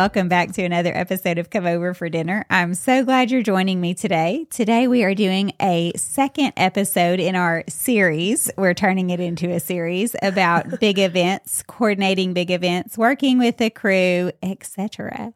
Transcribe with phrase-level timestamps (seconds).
[0.00, 2.46] Welcome back to another episode of Come Over for Dinner.
[2.48, 4.46] I'm so glad you're joining me today.
[4.48, 8.50] Today, we are doing a second episode in our series.
[8.56, 13.68] We're turning it into a series about big events, coordinating big events, working with the
[13.68, 15.34] crew, etc.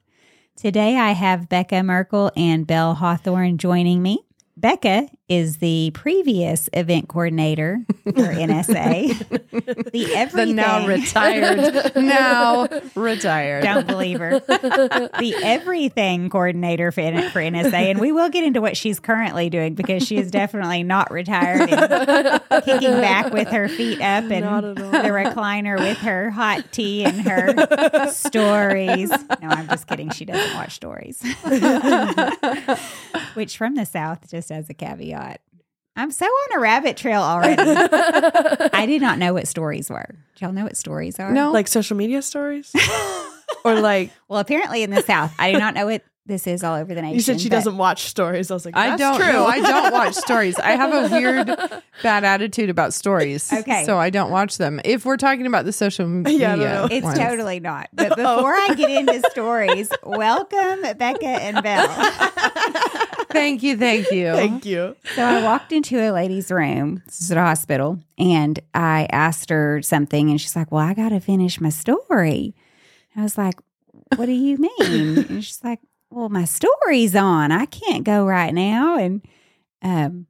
[0.56, 4.24] Today, I have Bekah Merkle and Belle Hawthorne joining me.
[4.58, 9.90] Bekah is the previous event coordinator for NSA.
[9.90, 10.48] the everything.
[10.48, 13.64] The now retired, now retired.
[13.64, 14.40] Don't believe her.
[14.40, 17.72] the everything coordinator for, N- for NSA.
[17.72, 21.68] And we will get into what she's currently doing because she is definitely not retired
[21.70, 24.90] and kicking back with her feet up and Not at all.
[24.90, 29.10] the recliner with her hot tea and her stories.
[29.10, 30.10] No, I'm just kidding.
[30.10, 31.22] She doesn't watch stories.
[33.34, 35.23] Which from the South, just as a caveat.
[35.96, 37.62] I'm so on a rabbit trail already.
[38.72, 40.08] I did not know what stories were.
[40.36, 41.30] Do y'all know what stories are?
[41.32, 41.52] No.
[41.52, 42.72] like social media stories
[43.64, 46.74] or like Well, apparently in the South, I do not know what this is all
[46.74, 47.14] over the nation.
[47.14, 49.44] you said she but- doesn't watch stories i was like I don't true know.
[49.44, 50.58] I don't watch stories.
[50.58, 51.46] I have a weird
[52.02, 53.52] bad attitude about stories.
[53.52, 53.84] Okay.
[53.84, 54.80] So I don't watch them.
[54.86, 56.88] If we're talking about the social media, Yeah, I don't know.
[56.90, 57.18] It's ones.
[57.18, 57.88] totally not.
[57.92, 61.88] But before I get into stories, welcome Bekah and Belle.
[63.34, 63.76] Thank you.
[63.76, 64.32] Thank you.
[64.34, 67.02] thank you So I walked into a lady's room.
[67.06, 70.94] This is at a hospital, and I asked her something, and she's like, "Well, I
[70.94, 72.54] got to finish my story."
[73.16, 73.54] I was like,
[74.16, 77.52] "What do you mean?" And she's like, "Well, my story's on.
[77.52, 79.22] I can't go right now." And
[79.82, 80.26] um,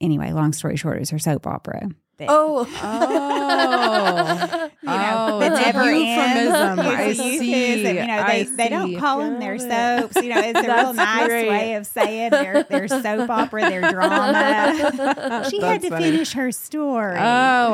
[0.00, 1.88] anyway, long story short, it was her soap opera.
[2.18, 4.65] that- oh Oh.
[4.82, 5.98] you know, Oh, that it's a never ends.
[5.98, 6.78] euphemism.
[6.78, 7.38] It's a I euphemism.
[7.40, 7.86] see.
[7.88, 8.96] You know, I they, they don't see.
[8.96, 10.00] call them their Got it.
[10.12, 10.16] soaps.
[10.24, 11.48] You know, it's a real That's nice great.
[11.48, 15.46] way of saying their, their soap opera, their drama.
[15.50, 16.04] she had That's to funny.
[16.10, 17.16] finish her story.
[17.16, 17.20] Oh,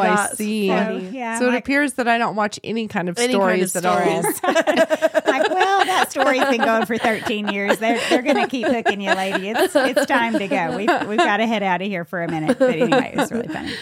[0.00, 0.68] I That's see.
[0.68, 1.06] funny.
[1.06, 3.62] So, yeah, So it like, appears that I don't watch any kind of Any kind
[3.62, 4.22] of stories at all.
[4.22, 4.42] stories.
[4.44, 7.78] like, well, that story's been going for 13 years.
[7.78, 9.48] They're, they're going to keep hooking you, lady.
[9.50, 10.76] It's, it's time to go.
[10.76, 12.58] We've, we've got to head out of here for a minute.
[12.58, 13.72] But anyway, it was really funny.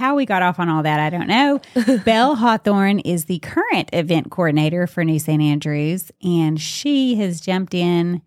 [0.00, 1.60] How we got off on all that, I don't know.
[2.06, 5.42] Belle Hawthorne is the current event coordinator for New St.
[5.42, 8.22] Andrews, and she has jumped in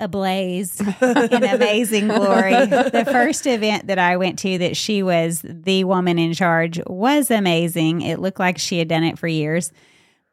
[0.00, 0.88] ablaze in
[1.44, 2.54] amazing glory.
[2.66, 7.30] The first event that I went to that she was the woman in charge was
[7.30, 8.02] amazing.
[8.02, 9.70] It looked like she had done it for years.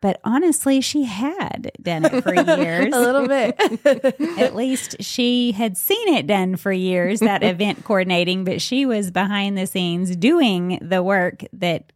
[0.01, 2.91] But honestly, she had done it for years.
[2.93, 3.55] a little bit
[4.39, 9.11] At least she had seen it done for years, that event coordinating, but she was
[9.11, 11.91] behind the scenes doing the work that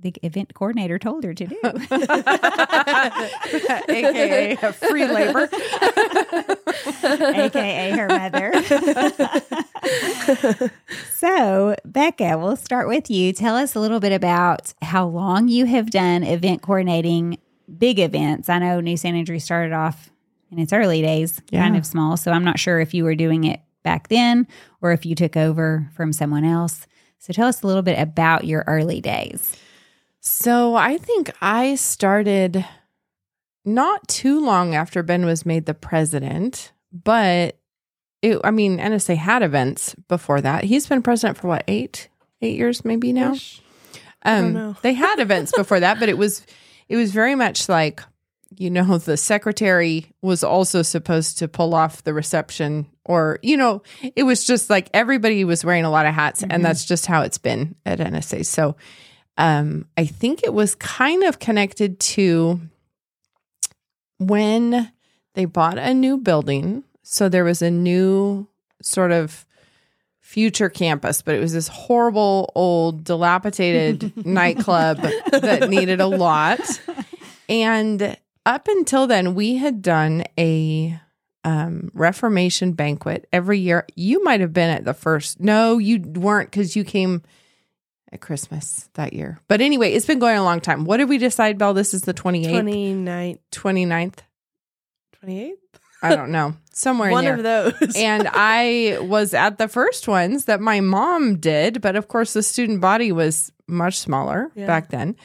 [0.00, 1.56] the event coordinator told her to do.
[3.88, 5.48] AKA free labor.
[7.02, 8.52] aka her mother.
[11.14, 13.32] so, Bekah, we'll start with you.
[13.32, 17.38] Tell us a little bit about how long you have done event coordinating
[17.76, 18.48] big events.
[18.48, 20.10] I know New Saint Andrew started off
[20.52, 22.16] in its early days, kind of small.
[22.16, 24.46] So, I'm not sure if you were doing it back then
[24.80, 26.86] or if you took over from someone else.
[27.18, 29.56] So, tell us a little bit about your early days.
[30.28, 32.64] So I think I started
[33.64, 37.58] not too long after Ben was made the president, but
[38.20, 40.64] it, I mean, NSA had events before that.
[40.64, 42.10] He's been president for what, eight,
[42.42, 43.30] eight years maybe now?
[43.30, 43.60] don't
[44.22, 46.44] Um, they had events before that, but it was,
[46.90, 48.02] it was very much like,
[48.54, 53.82] you know, the secretary was also supposed to pull off the reception or, you know,
[54.14, 57.22] it was just like everybody was wearing a lot of hats and that's just how
[57.22, 58.44] it's been at NSA.
[58.44, 58.76] So,
[59.38, 62.60] um, I think it was kind of connected to
[64.18, 64.92] when
[65.34, 66.82] they bought a new building.
[67.04, 68.48] So there was a new
[68.82, 69.46] sort of
[70.18, 74.98] future campus, but it was this horrible old dilapidated nightclub
[75.30, 76.60] that needed a lot.
[77.48, 81.00] And up until then, we had done a
[81.44, 83.86] um, Reformation banquet every year.
[83.94, 85.40] You might have been at the first.
[85.40, 87.22] No, you weren't because you came
[88.12, 89.38] at Christmas that year.
[89.48, 90.84] But anyway, it's been going a long time.
[90.84, 91.74] What did we decide, Belle?
[91.74, 94.18] This is the 28th, 29 29th?
[95.24, 95.52] 28th?
[96.02, 96.54] I don't know.
[96.72, 101.80] Somewhere one of those and I was at the first ones that my mom did,
[101.80, 104.66] but of course the student body was much smaller Yeah.
[104.66, 105.16] back then.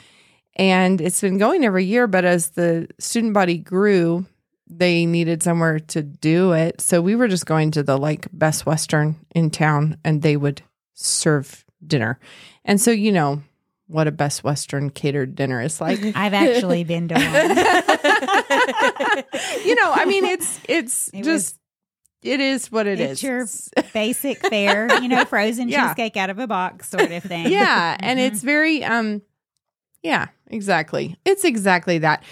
[0.56, 4.26] And it's been going every year, but as the student body grew,
[4.68, 6.80] they needed somewhere to do it.
[6.80, 10.62] So we were just going to the like Best Western in town and they would
[10.94, 12.18] serve dinner.
[12.64, 13.42] And so, you know,
[13.86, 15.98] what a Best Western catered dinner is like.
[16.14, 17.24] I've actually been to one.
[19.64, 21.58] you know, I mean, it's it's It just
[22.22, 23.22] it is what it it's is.
[23.22, 23.46] your
[23.92, 25.88] basic fare, you know, frozen Yeah.
[25.88, 27.48] cheesecake out of a box sort of thing.
[27.50, 28.26] yeah, and Mhm.
[28.26, 29.22] it's very um,
[30.02, 31.16] yeah, exactly.
[31.24, 32.22] It's exactly that.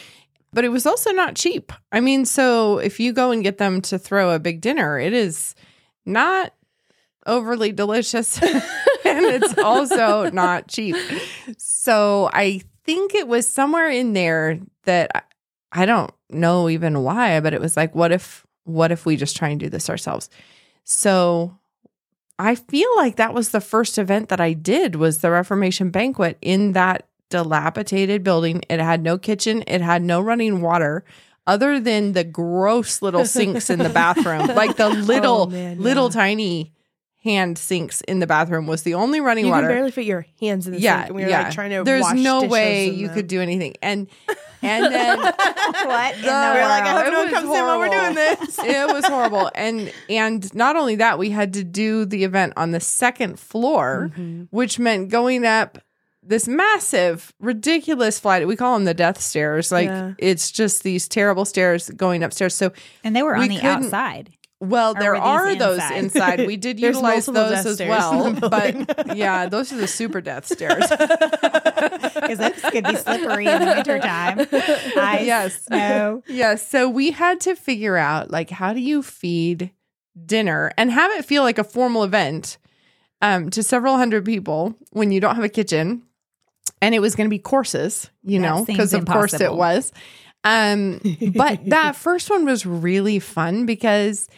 [0.54, 1.72] but it was also not cheap.
[1.93, 5.14] I mean, so if you go and get them to throw a big dinner, it
[5.14, 5.54] is
[6.04, 6.52] not
[7.26, 8.38] overly delicious
[9.24, 10.96] and it's also not cheap.
[11.58, 15.22] So I think it was somewhere in there that I-
[15.82, 19.36] I don't know even why, but it was like, what if, what if we just
[19.36, 20.28] try and do this ourselves?
[20.84, 21.56] So
[22.38, 26.36] I feel like that was the first event that I did was the Reformation banquet
[26.42, 28.62] in that dilapidated building.
[28.68, 31.04] It had no kitchen, it had no running water
[31.46, 34.46] other than the gross little sinks in the bathroom.
[34.48, 35.82] Like the little Oh, man, yeah.
[35.82, 36.72] little tiny
[37.24, 39.62] hand sinks in the bathroom was the only running You water.
[39.62, 41.06] You can barely fit your hands in the yeah, sink.
[41.08, 41.42] And we were yeah.
[41.44, 43.74] like trying to There's wash no way you the- could do anything.
[43.80, 44.08] And
[44.62, 47.04] and then what in the We were We're like, I world?
[47.04, 48.58] hope no one was comes in while we're doing this.
[48.58, 52.70] it was horrible and and not only that we had to do the event on
[52.72, 54.44] the second floor Mm-hmm.
[54.50, 55.78] which meant going up
[56.25, 60.12] this massive ridiculous flight we call them the death stairs like Yeah.
[60.18, 62.72] it's just these terrible stairs going upstairs so
[63.04, 64.30] and they were we on the outside.
[64.62, 65.97] Well there are those inside?
[66.38, 68.85] inside we did utilize those as well in the building.
[68.85, 73.67] but yeah those are the super death stairs Because those could be slippery in the
[73.67, 74.38] wintertime.
[74.97, 75.64] Ice, Yes.
[75.64, 76.23] snow.
[76.29, 76.67] Yes.
[76.69, 79.70] So we had to figure out like how do you feed
[80.26, 82.59] dinner and have it feel like a formal event
[83.20, 86.03] um, to several hundred people when you don't have a kitchen.
[86.81, 89.93] And it was going to be courses, you That know, because of course it was.
[90.44, 91.00] Um,
[91.35, 94.29] but that first one was really fun because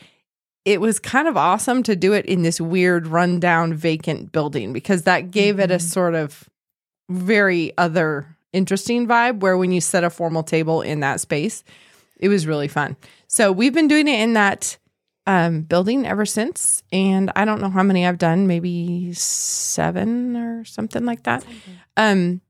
[0.65, 5.03] it was kind of awesome to do it in this weird rundown vacant building because
[5.03, 5.87] that gave it a Mm-hmm.
[5.87, 6.49] sort of
[7.11, 11.65] very other interesting vibe where when you set a formal table in that space
[12.19, 12.97] it was really fun.
[13.27, 14.79] So we've been doing it in that
[15.27, 20.65] um, building ever since and i don't know how many i've done maybe seven or
[20.65, 21.45] something like that.
[21.97, 22.41] Um,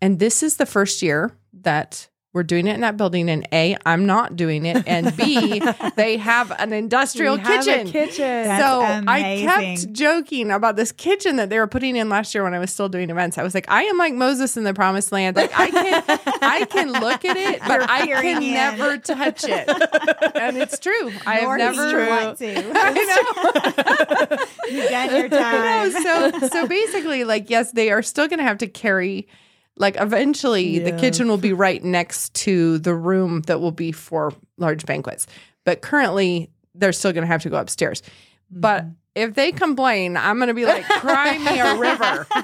[0.00, 1.32] and this is the first year
[1.62, 5.60] that we're doing it in that building and a i'm not doing it and b
[5.96, 8.44] they have an industrial have kitchen kitchen.
[8.44, 12.44] That's so I kept joking about this kitchen that they were putting in last year
[12.44, 13.38] when I was still doing events.
[13.38, 15.36] I was like, I am like Moses in the promised land.
[15.36, 16.02] Like I can
[16.42, 18.54] I can look at it, but You're I can in.
[18.54, 19.68] never touch it.
[20.36, 21.10] And it's true.
[21.26, 22.72] I have never you want to.
[22.74, 24.46] I know.
[24.70, 25.90] You've done your time.
[25.90, 29.26] so so basically, like, yes, they are still gonna have to carry
[29.80, 34.32] like eventually the kitchen will be right next to the room that will be for
[34.58, 35.26] large banquets.
[35.64, 38.02] But currently they're still gonna have to go upstairs.
[38.52, 38.92] But Mm-hmm.
[39.30, 42.26] if they complain, I'm gonna be like, cry me a river.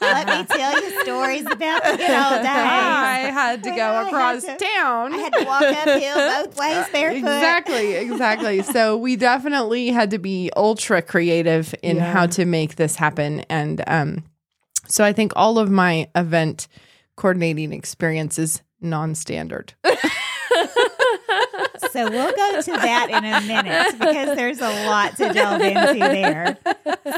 [0.00, 2.46] Let me tell you stories about the good old days.
[2.46, 5.14] I had to When go I had across to- town.
[5.14, 7.18] I had to walk uphill both ways barefoot.
[7.18, 8.62] Exactly, exactly.
[8.62, 12.12] so we definitely had to be ultra creative in Yeah.
[12.12, 13.40] how to make this happen.
[13.48, 14.24] And um,
[14.92, 16.68] so I think all of my event
[17.16, 19.74] coordinating experience is non-standard.
[21.90, 25.98] So we'll go to that in a minute because there's a lot to delve into
[25.98, 26.56] there.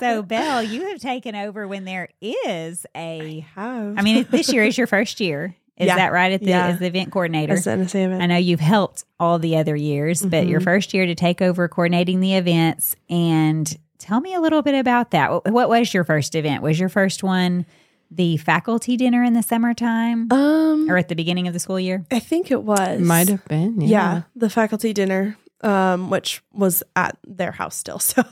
[0.01, 3.47] So, Belle, you have taken over when there is a.
[3.55, 3.95] Have.
[3.99, 5.55] I mean, this year is your first year.
[5.77, 5.97] Is Yeah.
[5.97, 6.33] that right?
[6.33, 6.67] At the, Yeah.
[6.69, 7.53] as the event coordinator.
[7.53, 8.21] As an event.
[8.23, 10.65] I know you've helped all the other years, but your Mhm.
[10.65, 12.97] first year to take over coordinating the events.
[13.09, 15.31] And tell me a little bit about that.
[15.33, 16.63] What, what was your first event?
[16.63, 17.67] Was your first one
[18.11, 22.05] the faculty dinner in the summertime Um, or at the beginning of the school year?
[22.13, 23.01] I think it was.
[23.01, 23.89] Might have been, Yeah.
[23.89, 24.23] yeah.
[24.37, 27.99] the faculty dinner, um, which was at their house still.
[28.11, 28.23] So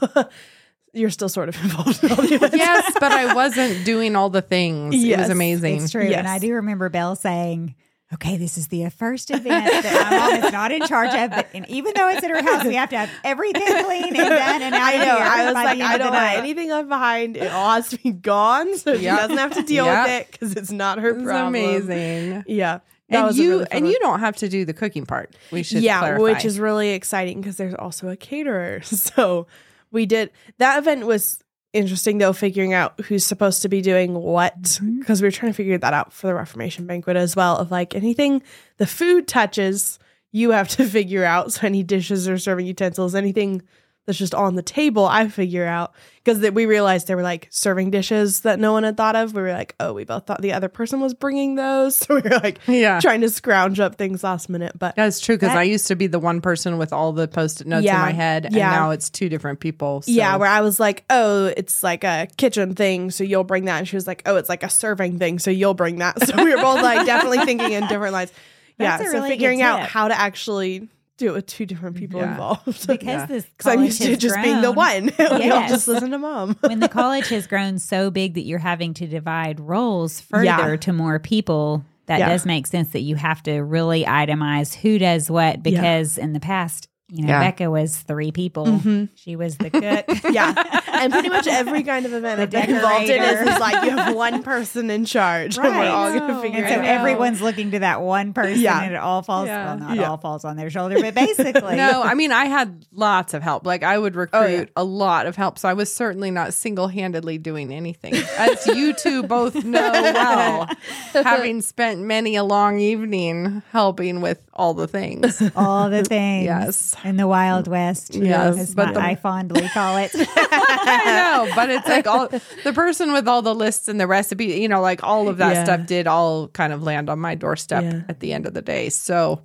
[1.01, 2.55] you're still sort of involved in all the events.
[2.57, 4.95] yes, but I wasn't doing all the things.
[4.95, 5.81] It was amazing.
[5.81, 6.03] It's true.
[6.03, 7.75] And I do remember Belle saying,
[8.15, 11.31] Okay, this is the first event that my mom is not in charge of.
[11.31, 14.15] But, and even though it's at her house, we have to have everything clean and
[14.17, 15.17] done and I know.
[15.19, 16.39] I was by like, the end I of the don't want night.
[16.39, 17.37] anything left behind.
[17.39, 19.17] It all has to be gone, so she Yeah.
[19.17, 20.03] doesn't have to deal Yeah.
[20.05, 21.49] with it because it's not her It's problem.
[21.55, 22.45] amazing.
[22.49, 23.93] Yeah, that And you really and one.
[23.93, 25.35] you don't have to do the cooking part.
[25.51, 26.23] We should yeah, clarify.
[26.23, 28.83] which is really exciting because there's also a caterer.
[28.85, 29.47] So
[29.91, 31.42] we did that event was
[31.73, 34.99] interesting though, figuring out who's supposed to be doing what mm-hmm.
[34.99, 37.57] because we were trying to figure that out for the Reformation banquet as well.
[37.57, 38.43] Of like anything
[38.79, 39.99] the food touches,
[40.31, 41.53] you have to figure out.
[41.53, 43.63] So any dishes or serving utensils, anything
[44.07, 45.95] that's just on the table, I figure out
[46.25, 49.35] because that we realized there were like serving dishes that no one had thought of.
[49.35, 52.21] We were like, oh, we both thought the other person was bringing those, so we
[52.23, 53.01] were like yeah.
[53.01, 54.77] trying to scrounge up things last minute.
[54.79, 57.67] But That's true because I used to be the one person with all the post-it
[57.67, 57.97] notes Yeah.
[57.97, 58.71] in my head, and Yeah.
[58.71, 60.03] now it's two different people.
[60.03, 60.11] So.
[60.11, 63.79] Yeah, where I was like, oh, it's like a kitchen thing, so you'll bring that.
[63.79, 66.19] And she was like, oh, it's like a serving thing, so you'll bring that.
[66.33, 68.33] So we were both like definitely thinking in different lines.
[68.79, 70.89] That's yeah, so really figuring out how to actually
[71.23, 72.33] do it with two different people Yeah.
[72.33, 72.87] involved.
[72.87, 73.27] because Yeah.
[73.27, 75.05] this Because I'm used to has just being the grown- one.
[75.19, 75.71] we all Yes.
[75.71, 76.57] just listen to mom.
[76.61, 80.77] when the college has grown so big that you're having to divide roles further Yeah.
[80.77, 82.29] to more people, that Yeah.
[82.29, 86.41] does make sense that you have to really itemize who does what because in the
[86.41, 87.53] past, you know, Yeah.
[87.53, 88.65] Bekah was three people.
[88.67, 89.05] Mm-hmm.
[89.17, 90.07] She was the cook.
[90.33, 90.55] Yeah.
[90.89, 93.43] and pretty much every kind of event I've been involved in decorator.
[93.51, 95.57] is, is like you have one person in charge.
[95.59, 95.89] And we're Right.
[95.89, 96.85] all going to figure And it so out.
[96.87, 98.83] everyone's looking to that one person Yeah.
[98.83, 99.67] and it all falls Yeah.
[99.67, 100.09] well not Yeah.
[100.11, 103.67] all falls on their shoulder, but basically no, I mean I had lots of help.
[103.67, 104.65] Like I would oh, recruit Oh, yeah.
[104.77, 105.59] a lot of help.
[105.59, 108.15] So I was certainly not single handedly doing anything.
[108.39, 110.69] As you two both know well,
[111.13, 115.43] having spent many a long evening helping with all the things.
[115.57, 116.95] all the things Yes.
[117.05, 117.73] In the Wild mm.
[117.73, 118.15] West.
[118.15, 120.11] Yes, as but the- I fondly call it.
[120.15, 121.05] I
[121.47, 124.69] know, but it's like all the person with all the lists and the recipe, you
[124.69, 125.65] know, like all of that Yeah.
[125.65, 128.03] stuff did all kind of land on my doorstep Yeah.
[128.09, 128.89] at the end of the day.
[128.89, 129.43] So,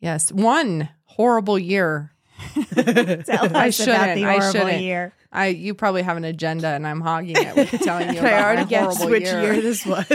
[0.00, 2.12] yes, one horrible year.
[2.54, 4.24] Tell I us about the shouldn't.
[4.24, 4.82] I horrible shouldn't.
[4.82, 5.12] year.
[5.32, 8.20] I you probably have an agenda, and I'm hogging it with telling you.
[8.20, 9.42] Can I already my guess horrible which year.
[9.54, 10.06] year this was?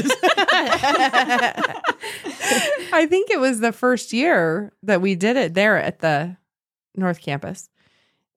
[2.94, 6.38] I think it was the first year that we did it there at the
[6.96, 7.70] North Campus.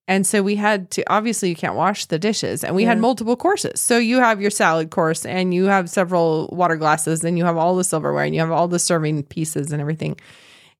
[0.06, 3.36] And so we had to obviously you can't wash the dishes and we had multiple
[3.36, 3.80] courses.
[3.80, 7.56] So you have your salad course and you have several water glasses and you have
[7.56, 10.18] all the silverware and you have all the serving pieces and everything.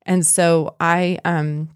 [0.05, 1.71] And so I um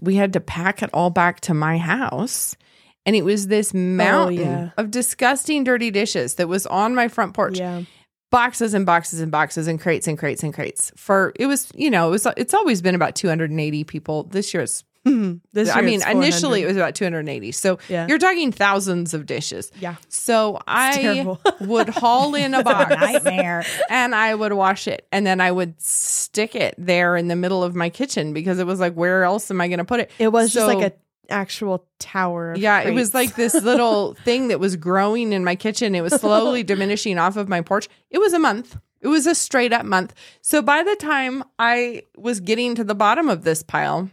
[0.00, 2.56] we had to pack it all back to my house.
[3.04, 4.70] And it was this mountain yeah.
[4.76, 7.82] of disgusting dirty dishes that was on my front porch yeah.
[8.30, 11.90] boxes and boxes and boxes and crates and crates and crates for it was you
[11.90, 15.38] know it was it's always been about 280 people this year it's Mm-hmm.
[15.52, 18.06] This i mean initially it was about 280 so Yeah.
[18.08, 19.96] you're talking thousands of dishes Yeah.
[20.08, 21.26] so i
[21.60, 23.64] would haul in a box Nightmare.
[23.90, 27.64] and i would wash it and then i would stick it there in the middle
[27.64, 30.10] of my kitchen because it was like where else am i going to put it
[30.20, 30.94] It was just like a
[31.30, 32.54] actual tower.
[32.58, 35.94] Yeah, it was like this little thing that was growing in my kitchen.
[35.94, 37.88] It was slowly diminishing off of my porch.
[38.10, 38.76] It was a month.
[39.00, 40.12] It was a straight up month.
[40.42, 44.10] So by the time I was getting to the bottom of this pile,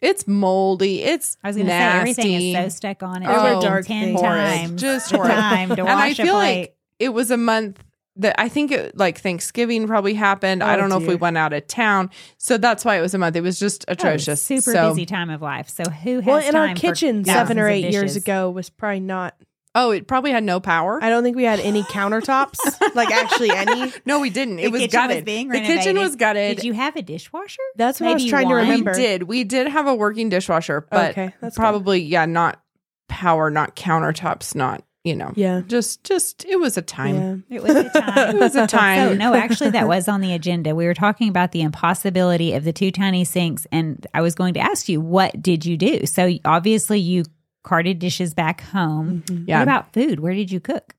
[0.00, 1.02] it's moldy.
[1.02, 2.10] It's I was going to say nasty.
[2.10, 3.26] everything is so stuck on it.
[3.26, 4.20] There were Oh, dark ten things.
[4.20, 4.80] times.
[4.80, 5.32] Just the horrid.
[5.32, 6.60] time to and I feel plate.
[6.60, 7.82] like it was a month
[8.16, 10.62] that I think it like Thanksgiving probably happened.
[10.62, 12.10] I Oh, don't know if we went out of town.
[12.36, 13.36] So that's why it was a month.
[13.36, 14.42] It was just Oh, atrocious.
[14.42, 15.68] super So- busy time of life.
[15.68, 19.00] So who has Well, in our for kitchen seven or eight years ago was probably
[19.00, 19.34] not.
[19.80, 20.98] Oh, it probably had no power.
[21.02, 22.58] I don't think we had any countertops.
[22.94, 23.92] like actually any.
[24.04, 24.56] no, we didn't.
[24.56, 25.16] The It was kitchen gutted.
[25.18, 26.56] was being the kitchen was gutted.
[26.56, 27.62] Did you have a dishwasher?
[27.76, 28.62] That's what I was Maybe trying to one?
[28.62, 28.90] remember.
[28.92, 29.22] We did.
[29.24, 31.60] We did have a working dishwasher, but Okay, that's good.
[31.60, 32.60] probably yeah, not
[33.08, 35.32] power, not countertops, not you know.
[35.36, 35.62] Yeah.
[35.66, 37.44] Just just it was a time.
[37.48, 37.56] Yeah.
[37.58, 38.36] It was a time.
[38.36, 39.16] It was a So time.
[39.18, 40.74] no, actually, that was on the agenda.
[40.74, 44.54] We were talking about the impossibility of the two tiny sinks, and I was going
[44.54, 46.04] to ask you, what did you do?
[46.04, 47.24] So obviously, you
[47.62, 49.24] carted dishes back home.
[49.28, 49.58] Yeah.
[49.58, 50.20] What about food?
[50.20, 50.94] Where did you cook?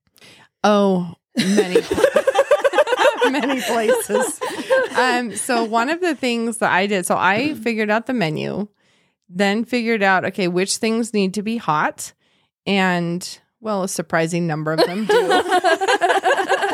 [0.64, 1.82] Oh, many
[3.32, 4.40] many places.
[4.98, 8.68] Um so one of the things that I did, so I figured out the menu,
[9.30, 12.14] then figured out okay, which things need to be hot
[12.66, 15.44] and well, a surprising number of them do.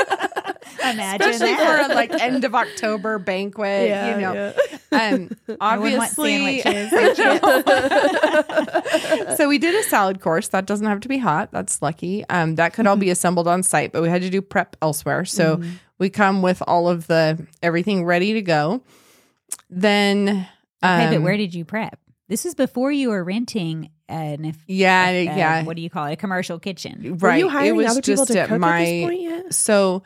[0.94, 1.86] Imagine Especially that.
[1.86, 4.54] for a, like end of October banquet, you know.
[4.92, 6.94] Um, No one wants obviously, sandwiches
[9.28, 10.50] and so we did a salad course.
[10.50, 11.52] That doesn't have to be hot.
[11.52, 12.26] That's lucky.
[12.30, 15.26] Um, that could all be assembled on site, but we had to do prep elsewhere.
[15.26, 15.62] So
[15.98, 18.82] we come with all of the everything ready to go.
[19.70, 20.48] Then,
[20.84, 22.00] Okay, but um, where did you prep?
[22.28, 26.06] This is before you were renting an if yeah, uh, yeah, what do you call
[26.06, 26.14] it?
[26.14, 27.18] A commercial kitchen.
[27.20, 27.40] Were right.
[27.40, 29.54] you hiring it was other people just to at cook my at this point yet?
[29.54, 30.04] so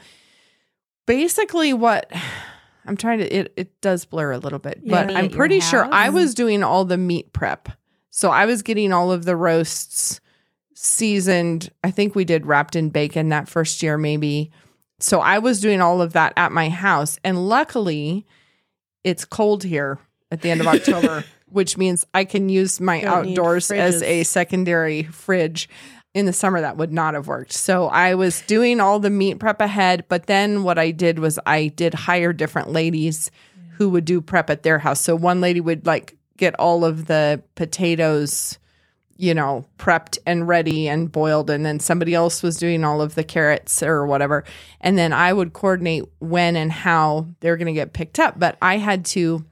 [1.09, 2.11] basically what
[2.85, 5.91] I'm trying to it it does blur a little bit, but Be I'm pretty sure
[5.91, 7.67] I was doing all the meat prep.
[8.11, 10.21] So I was getting all of the roasts
[10.75, 11.71] seasoned.
[11.83, 14.51] I think we did wrapped in bacon that first year maybe.
[14.99, 18.27] So I was doing all of that at my house and luckily
[19.03, 19.97] it's cold here
[20.29, 24.23] at the end of October, which means I can use my Don't outdoors as a
[24.23, 25.69] secondary fridge.
[26.15, 27.53] In the summer, that would not have worked.
[27.53, 31.37] So I was doing all the meat prep ahead, but then what I did was
[31.45, 33.29] I did hire different ladies
[33.73, 35.01] who would do prep at their house.
[35.01, 38.57] So one lady would like get all of the potatoes,
[39.17, 43.13] you know, prepped and ready and boiled, and then somebody else was doing all of
[43.13, 44.43] the carrots or whatever.
[44.81, 48.39] And then I would coordinate when and how they're going to get picked up.
[48.39, 49.45] But I had to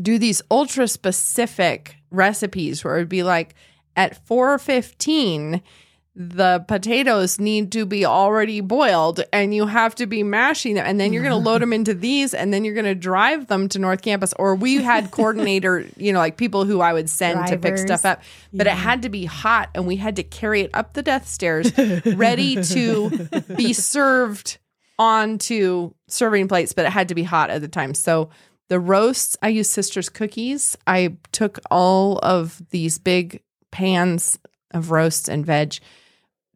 [0.00, 3.54] do these ultra specific recipes where it would be like
[3.96, 5.62] at 415
[6.16, 10.86] the potatoes need to be already boiled and you have to be mashing them.
[10.86, 13.48] And then you're going to load them into these and then you're going to drive
[13.48, 14.32] them to north campus.
[14.38, 18.04] Or we had coordinator you know like people who i would send to pick stuff
[18.04, 18.22] up.
[18.52, 21.26] But it had to be hot and we had to carry it up the death
[21.26, 24.58] stairs ready to be served
[24.96, 27.92] onto serving plates, but it had to be hot at the time.
[27.92, 28.30] So
[28.68, 30.76] the roasts, I used Sister's cookies.
[30.86, 33.42] I took all of these big
[33.74, 34.38] pans
[34.70, 35.74] of roasts and veg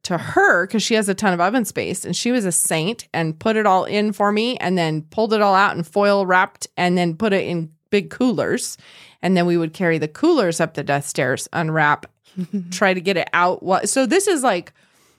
[0.04, 3.08] to her because she has a ton of oven space and she was a saint
[3.12, 6.24] and put it all in for me and then pulled it all out and foil
[6.24, 8.78] wrapped and then put it in big coolers
[9.20, 12.06] and then we would carry the coolers up the death stairs unwrap
[12.70, 13.88] try to get it out.
[13.88, 14.72] So this is like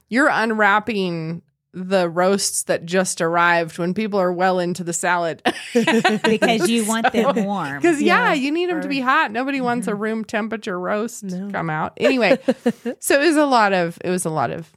[0.08, 1.42] you're unwrapping
[1.74, 5.42] the roasts that just arrived when people are well into the salad
[5.74, 7.78] because you want them warm.
[7.78, 8.34] because yeah, Yeah.
[8.34, 9.32] you need them to be hot.
[9.32, 10.00] Nobody wants a mhm.
[10.00, 11.50] room temperature roast No.
[11.52, 11.94] come out.
[11.98, 12.40] Anyway,
[13.00, 14.72] so it was a lot of it was a lot of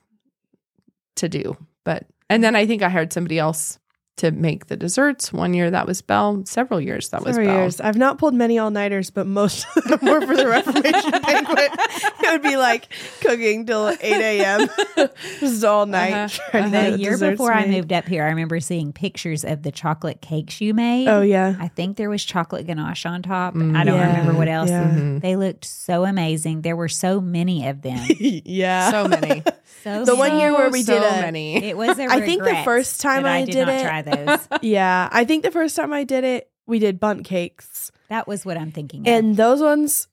[1.17, 1.57] to do.
[1.85, 3.79] But and then I think I hired somebody else
[4.19, 5.33] to make the desserts.
[5.33, 6.45] One year that was Belle.
[6.45, 7.61] Several years that was Several Belle.
[7.63, 7.81] years.
[7.81, 11.71] I've not pulled many all nighters, but most of them were for the Reformation banquet.
[12.25, 12.89] It would be like
[13.23, 14.69] cooking till 8 a.m.
[15.41, 16.13] just all night.
[16.13, 16.51] Uh-huh.
[16.51, 19.63] trying to The year desserts before I moved up here, I remember seeing pictures of
[19.63, 21.09] the chocolate cakes you made.
[21.09, 21.57] Oh, yeah.
[21.59, 23.55] I think there was chocolate ganache on top.
[23.55, 24.69] Mm, I don't yeah, remember what else.
[24.71, 24.85] yeah.
[24.91, 25.23] Mhm.
[25.23, 26.61] They looked so amazing.
[26.63, 28.07] There were so many of them.
[28.19, 28.91] yeah.
[28.91, 29.43] So many.
[29.83, 31.57] So The one year where we so did a- many.
[31.65, 34.25] it was a I think the first time that I did, did not it- try
[34.25, 34.49] those.
[34.63, 35.09] yeah.
[35.13, 37.91] I think the first time I did it, we did bundt cakes.
[38.09, 39.01] That was what I'm thinking.
[39.03, 39.07] of.
[39.09, 40.09] And those ones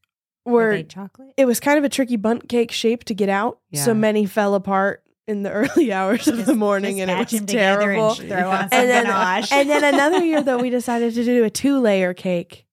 [0.46, 1.34] Were were, they chocolate?
[1.38, 3.60] it was kind of a tricky bundt cake shape to get out.
[3.74, 3.94] So Yeah.
[3.96, 7.40] many fell apart in the early hours of the morning Just and it batch was
[7.42, 8.10] them together terrible.
[8.12, 9.52] And throw on some and then, ganache.
[9.52, 12.66] and then another year though we decided to do a two layer cake.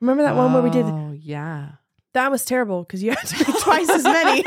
[0.00, 1.72] Remember that one where we did Oh yeah.
[2.12, 4.42] that was terrible because you had to make twice as many.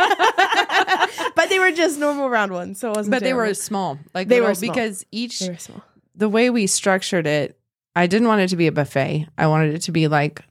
[1.35, 3.11] but they were just normal round ones, so it wasn't.
[3.11, 3.55] But they were terrible.
[3.55, 3.99] small.
[4.13, 4.73] Like They were little- small.
[4.73, 5.83] because each they were small.
[6.15, 7.57] The way we structured it,
[7.95, 9.27] I didn't want it to be a buffet.
[9.37, 10.41] I wanted it to be like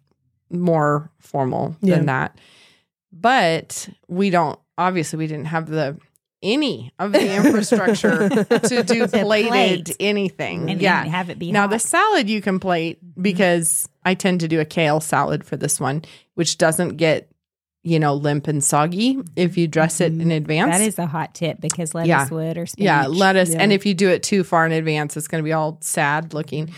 [0.51, 1.97] more formal Yeah.
[1.97, 2.39] than that.
[3.13, 5.99] But we don't obviously we didn't have the
[6.43, 9.51] any of the infrastructure to do To plated
[9.87, 9.97] plate.
[10.01, 10.71] anything.
[10.71, 11.05] and yeah.
[11.05, 11.71] have it be Now hot.
[11.71, 13.23] the salad you can plate mm-hmm.
[13.23, 16.03] because I tend to do a kale salad for this one,
[16.35, 17.31] which doesn't get,
[17.83, 20.71] you know, limp and soggy if you dress it in advance.
[20.71, 22.29] that is a hot tip because lettuce Yeah.
[22.29, 22.85] would or spinach.
[22.85, 23.51] Yeah, lettuce.
[23.51, 23.59] Yeah.
[23.61, 26.33] And if you do it too far in advance, it's going to be all sad
[26.33, 26.73] looking.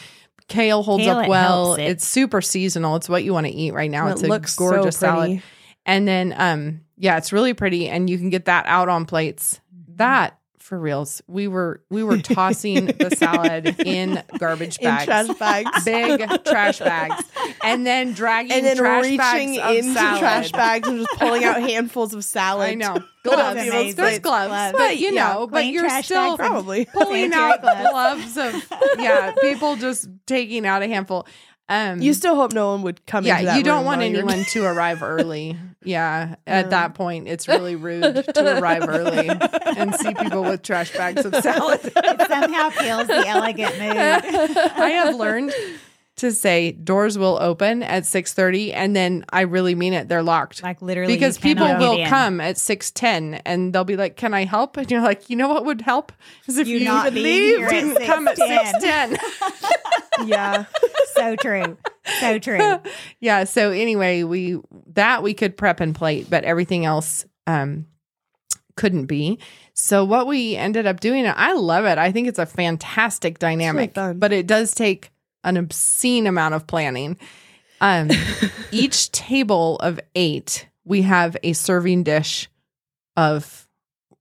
[0.48, 1.74] Kale holds Kale, up well.
[1.74, 1.84] it.
[1.84, 2.96] It's super seasonal.
[2.96, 4.08] It's what you want to eat right now.
[4.08, 5.42] It's it a looks gorgeous so salad.
[5.86, 9.60] And then, um, yeah, it's really pretty, and you can get that out on plates.
[9.74, 9.96] Mm-hmm.
[9.96, 15.28] That for reals, we were we were tossing the salad in garbage in bags, trash
[15.38, 15.84] bags.
[15.84, 17.22] big trash bags,
[17.62, 20.18] and then dragging and then trash reaching bags into salad.
[20.20, 22.70] trash bags and just pulling out handfuls of salad.
[22.70, 23.56] I know gloves.
[23.94, 24.72] There's gloves, Gloves.
[24.78, 26.38] but you Yeah, know, but you're still.
[26.38, 26.86] Probably.
[26.86, 28.32] pulling out gloves.
[28.34, 28.64] gloves of
[28.98, 31.26] yeah, people just taking out a handful.
[31.68, 34.02] Um, You still hope no one would come into yeah, that you don't room want
[34.02, 35.56] anyone to arrive early.
[35.82, 40.92] Yeah, at that point, it's really rude to arrive early and see people with trash
[40.92, 41.80] bags of salad.
[41.84, 43.96] it somehow feels the elegant mood.
[44.76, 45.52] I have learned
[46.16, 50.08] to say doors will open at six thirty, and then I really mean it.
[50.08, 50.62] They're locked.
[50.62, 54.76] Like literally, because people will come at 6.10 and they'll be like can i help
[54.76, 56.12] and you're like you know what would help
[56.46, 59.16] is if You you, not leave at and come at 6:10.
[59.16, 60.64] 6.10 yeah.
[61.14, 61.76] So true.
[62.20, 62.80] So true.
[63.20, 64.58] yeah so anyway we
[64.94, 67.86] that we could prep and plate but everything else um
[68.76, 69.38] couldn't be
[69.72, 73.94] so what we ended up doing i love it i think it's a fantastic dynamic
[73.94, 74.18] fun.
[74.18, 75.10] but it does take
[75.44, 77.16] an obscene amount of planning
[77.80, 78.10] um
[78.72, 82.48] each table of eight we have a serving dish
[83.16, 83.66] of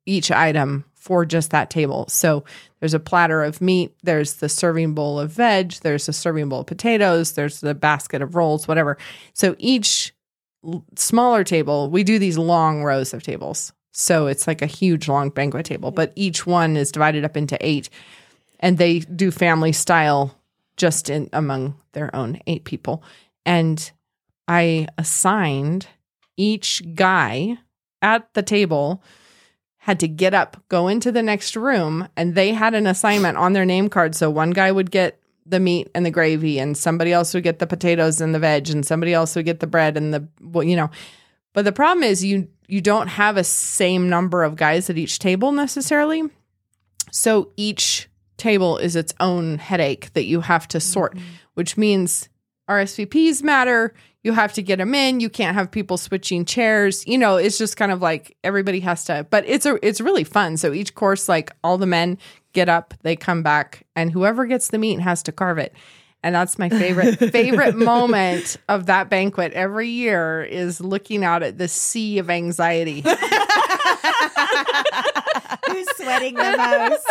[0.05, 2.07] each item for just that table.
[2.07, 2.45] So
[2.79, 6.61] there's a platter of meat, there's the serving bowl of veg, there's a serving bowl
[6.61, 8.97] of potatoes, there's the basket of rolls, whatever.
[9.33, 10.13] So each
[10.95, 13.73] smaller table, we do these long rows of tables.
[13.91, 17.57] So it's like a huge long banquet table, but each one is divided up into
[17.59, 17.89] eight
[18.59, 20.33] and they do family style
[20.77, 23.03] just in among their own eight people.
[23.45, 23.91] And
[24.47, 25.87] I assigned
[26.37, 27.57] each guy
[28.01, 29.03] at the table
[29.77, 33.51] had to get up, go into the next room, and they had an assignment on
[33.51, 34.15] their name card.
[34.15, 37.59] So one guy would get the meat and the gravy, and somebody else would get
[37.59, 40.63] the potatoes and the veg, and somebody else would get the bread and the well,
[40.63, 40.89] you know.
[41.51, 45.19] But the problem is you you don't have a same number of guys at each
[45.19, 46.23] table necessarily.
[47.11, 48.07] So each
[48.43, 51.25] table is its own headache that you have to sort, mm-hmm.
[51.53, 52.27] which means
[52.69, 53.93] RSVPs matter.
[54.21, 55.21] You have to get them in.
[55.21, 57.07] You can't have people switching chairs.
[57.07, 59.25] You know, it's just kind of like everybody has to.
[59.29, 60.57] But it's a it's really fun.
[60.57, 62.17] So each course, like all the men
[62.51, 65.73] get up, they come back, and whoever gets the meat has to carve it.
[66.21, 71.57] And that's my favorite favorite moment of that banquet every year is looking out at
[71.57, 73.03] the sea of anxiety
[75.69, 77.07] Who's sweating the most?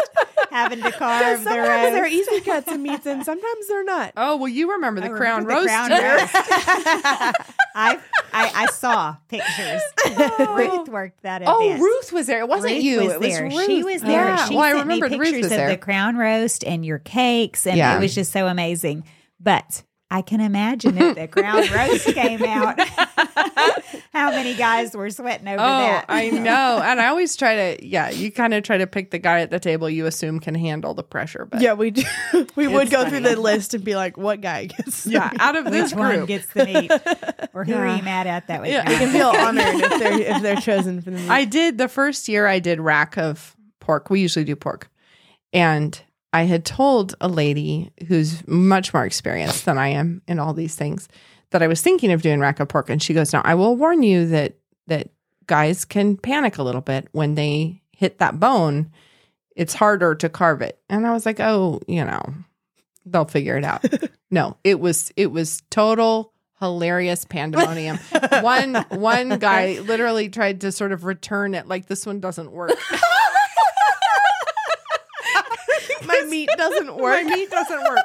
[0.50, 4.12] Having to carve the Sometimes they're easy cuts and meats, and sometimes they're not.
[4.16, 5.88] Oh well, you remember the I crown remember the roast?
[5.88, 6.35] crown roast.
[7.74, 7.98] I,
[8.32, 9.80] I I saw pictures.
[10.06, 10.54] Oh.
[10.56, 11.80] Ruth worked that oh, event.
[11.80, 12.40] Oh, Ruth was there.
[12.40, 13.00] It wasn't Ruth you.
[13.00, 13.42] was it was there.
[13.44, 13.66] Ruth.
[13.66, 14.11] She was there.
[14.26, 14.48] Yeah.
[14.48, 15.68] She well, I remember me remembered Ruth pictures was of there.
[15.70, 17.96] the crown roast and your cakes, and Yeah.
[17.96, 19.04] it was just so amazing.
[19.40, 19.82] But
[20.14, 22.79] I can imagine if the crown roast came out,
[24.12, 26.05] how many guys were sweating over Oh, that.
[26.09, 26.81] I know.
[26.85, 29.51] And I always try to, yeah, you kind of try to pick the guy at
[29.51, 31.46] the table you assume can handle the pressure.
[31.46, 32.03] But Yeah, we do.
[32.57, 33.11] we would go funny.
[33.11, 36.16] through the list and be like, "What guy gets?" yeah, out of this Which one
[36.16, 36.92] group, gets the meat,
[37.55, 38.70] or who are you mad at that week?
[38.72, 38.87] Yeah.
[38.88, 41.31] we can feel honored if they're if they're chosen for the meat.
[41.31, 44.11] I did the first year I did rack of pork.
[44.11, 44.90] We usually do pork.
[45.55, 45.98] And
[46.32, 50.74] I had told a lady who's much more experienced than I am in all these
[50.74, 51.08] things
[51.50, 52.90] that I was thinking of doing rack of pork.
[52.90, 54.54] And she goes, Now I will warn you that
[54.86, 55.10] that
[55.46, 58.90] guys can panic a little bit when they hit that bone.
[59.54, 60.80] It's harder to carve it.
[60.88, 62.22] And I was like, Oh, you know,
[63.04, 63.84] they'll figure it out.
[64.30, 67.98] no, it was it was total hilarious pandemonium.
[68.40, 72.70] one one guy literally tried to sort of return it like this one doesn't work.
[76.12, 76.96] My meat doesn't work.
[77.03, 77.33] My work.
[77.38, 77.98] meat doesn't work.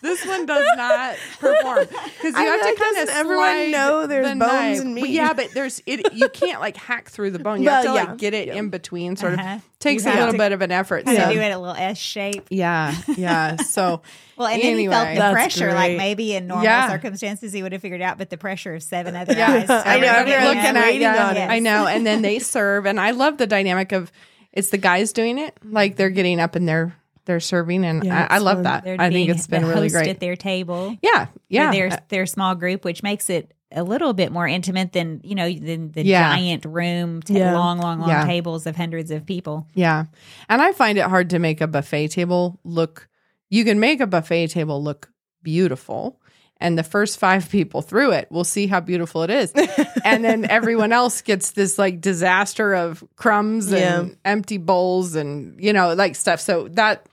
[0.00, 3.70] This one does not perform because you I have to like kind of doesn't everyone
[3.72, 5.10] know there's bones in meat?
[5.10, 6.12] Yeah, but there's it.
[6.12, 7.62] You can't like hack through the bone.
[7.62, 9.16] You have to Well, like get it in between.
[9.16, 9.56] Sort Uh-huh.
[9.56, 11.04] of takes You a little to bit of an effort.
[11.06, 12.46] So- do it a little S shape.
[12.50, 13.56] Yeah, yeah.
[13.56, 14.02] So
[14.36, 15.72] Well, and then he felt the That's pressure.
[15.72, 16.88] Like maybe in normal Yeah.
[16.90, 19.66] circumstances he would have figured out, but the pressure of seven other Yeah.
[19.66, 19.68] guys.
[19.68, 20.44] I know, staring everyone's him.
[20.46, 21.08] looking at waiting you.
[21.08, 21.50] on it.
[21.50, 21.86] I know.
[21.88, 24.12] And then they serve, and I love the dynamic of
[24.52, 25.56] it's the guys doing it.
[25.64, 26.94] Like they're getting up and they're
[27.28, 28.82] they're serving, and Yeah, I, I love um, that.
[28.82, 30.08] They're I think it's been really great.
[30.08, 30.96] at their table.
[31.00, 31.70] yeah, yeah.
[31.70, 35.34] their uh, their small group, which makes it a little bit more intimate than you
[35.34, 36.34] know than the Yeah.
[36.34, 37.54] giant room, ta- Yeah.
[37.54, 39.68] long, long, long tables of hundreds of people.
[39.74, 40.06] Yeah.
[40.48, 43.08] And I find it hard to make a buffet table look,
[43.50, 45.10] you can make a buffet table look
[45.42, 46.20] beautiful.
[46.60, 49.52] And the first five people through it will see how beautiful it is.
[50.04, 54.14] and then everyone else gets this like disaster of crumbs and Yeah.
[54.24, 56.40] empty bowls and, you know, like stuff.
[56.40, 57.06] So that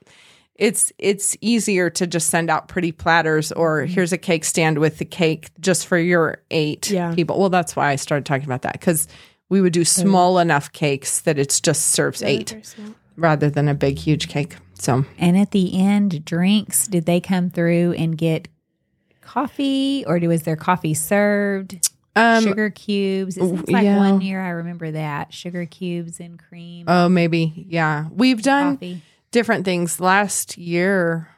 [0.56, 4.98] it's it's easier to just send out pretty platters or here's a cake stand with
[5.00, 7.13] the cake just for your eight Yeah.
[7.13, 7.38] people.
[7.39, 9.08] Well, that's why I started talking about that because
[9.50, 12.65] we would do small enough cakes that it just serves eight
[13.18, 14.56] rather than a big huge cake.
[14.74, 16.88] So And at the end, drinks.
[16.88, 18.48] Did they come through and get
[19.22, 21.89] coffee, or was their coffee served?
[22.18, 23.36] um sugar cubes.
[23.36, 23.98] It seems like yeah.
[23.98, 28.06] one year I remember that sugar cubes and cream oh maybe yeah.
[28.10, 29.02] We've done coffee.
[29.32, 31.30] Different things last year.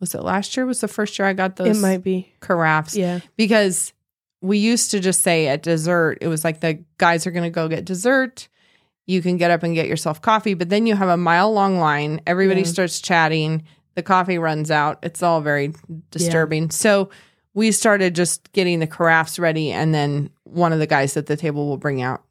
[0.00, 2.32] Was it last year was the first year I got those It might be.
[2.40, 3.20] carafes Yeah.
[3.36, 3.92] because
[4.40, 7.50] we used to just say at dessert it was like the guys are going to
[7.50, 8.48] go get dessert
[9.06, 11.78] you can get up and get yourself coffee but then you have a mile long
[11.78, 12.66] line everybody Yeah.
[12.66, 13.64] starts chatting
[13.96, 15.74] the coffee runs out it's all very
[16.10, 17.10] disturbing so
[17.52, 21.36] we started just getting the carafes ready and then one of the guys at the
[21.36, 22.22] table will bring out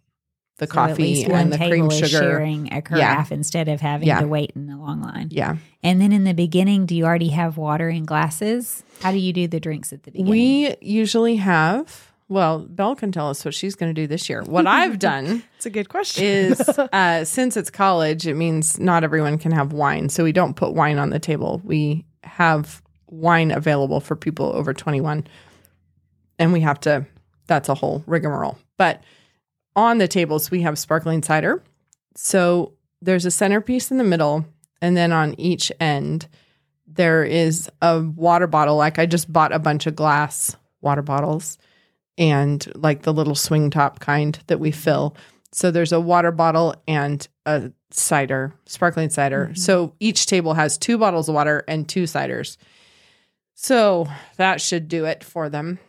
[0.59, 4.21] the So coffee one and the cream sugar sharing a carafe instead of having Yeah.
[4.21, 5.29] to wait in the long line.
[5.31, 8.83] yeah And then in the beginning, do you already have water in glasses?
[9.01, 10.31] How do you do the drinks at the beginning?
[10.31, 14.43] we usually have well belle can tell us what she's going to do this year
[14.43, 16.23] what i've done It's a good question.
[16.23, 16.59] is
[16.93, 20.09] uh, since it's college, it means not everyone can have wine.
[20.09, 21.59] So we don't put wine on the table.
[21.63, 25.25] We have wine available for people over 21.
[26.37, 27.05] And we have to,
[27.47, 28.57] that's a whole rigmarole.
[28.77, 29.03] But
[29.79, 31.63] on the tables, we have sparkling cider.
[32.15, 34.45] So there's a centerpiece in the middle.
[34.81, 36.27] And then on each end,
[36.87, 38.75] there is a water bottle.
[38.75, 41.57] Like I just bought a bunch of glass water bottles
[42.17, 45.15] and like the little swing top kind that we fill.
[45.51, 49.45] So there's a water bottle and a cider, sparkling cider.
[49.45, 49.55] Mm-hmm.
[49.55, 52.57] So each table has two bottles of water and two ciders.
[53.55, 55.79] So that should do it for them.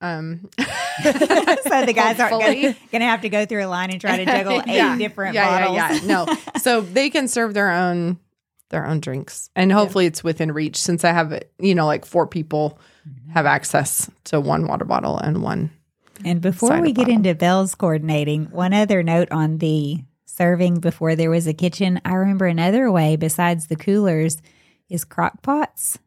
[0.00, 0.48] Um,
[1.02, 4.24] so the guys aren't going to have to go through a line and try to
[4.26, 4.96] juggle eight Yeah.
[4.96, 5.76] different yeah, bottles.
[5.76, 6.36] Yeah, yeah, no.
[6.60, 8.18] So they can serve their own
[8.70, 10.76] their own drinks, and hopefully it's within reach.
[10.76, 12.78] Since I have you know like four people
[13.32, 15.70] have access to one water bottle and one.
[16.24, 17.14] And before we get bottle.
[17.14, 22.00] into Bell's coordinating, one other note on the serving before there was a kitchen.
[22.04, 24.40] I remember another way besides the coolers
[24.88, 25.98] is crock pots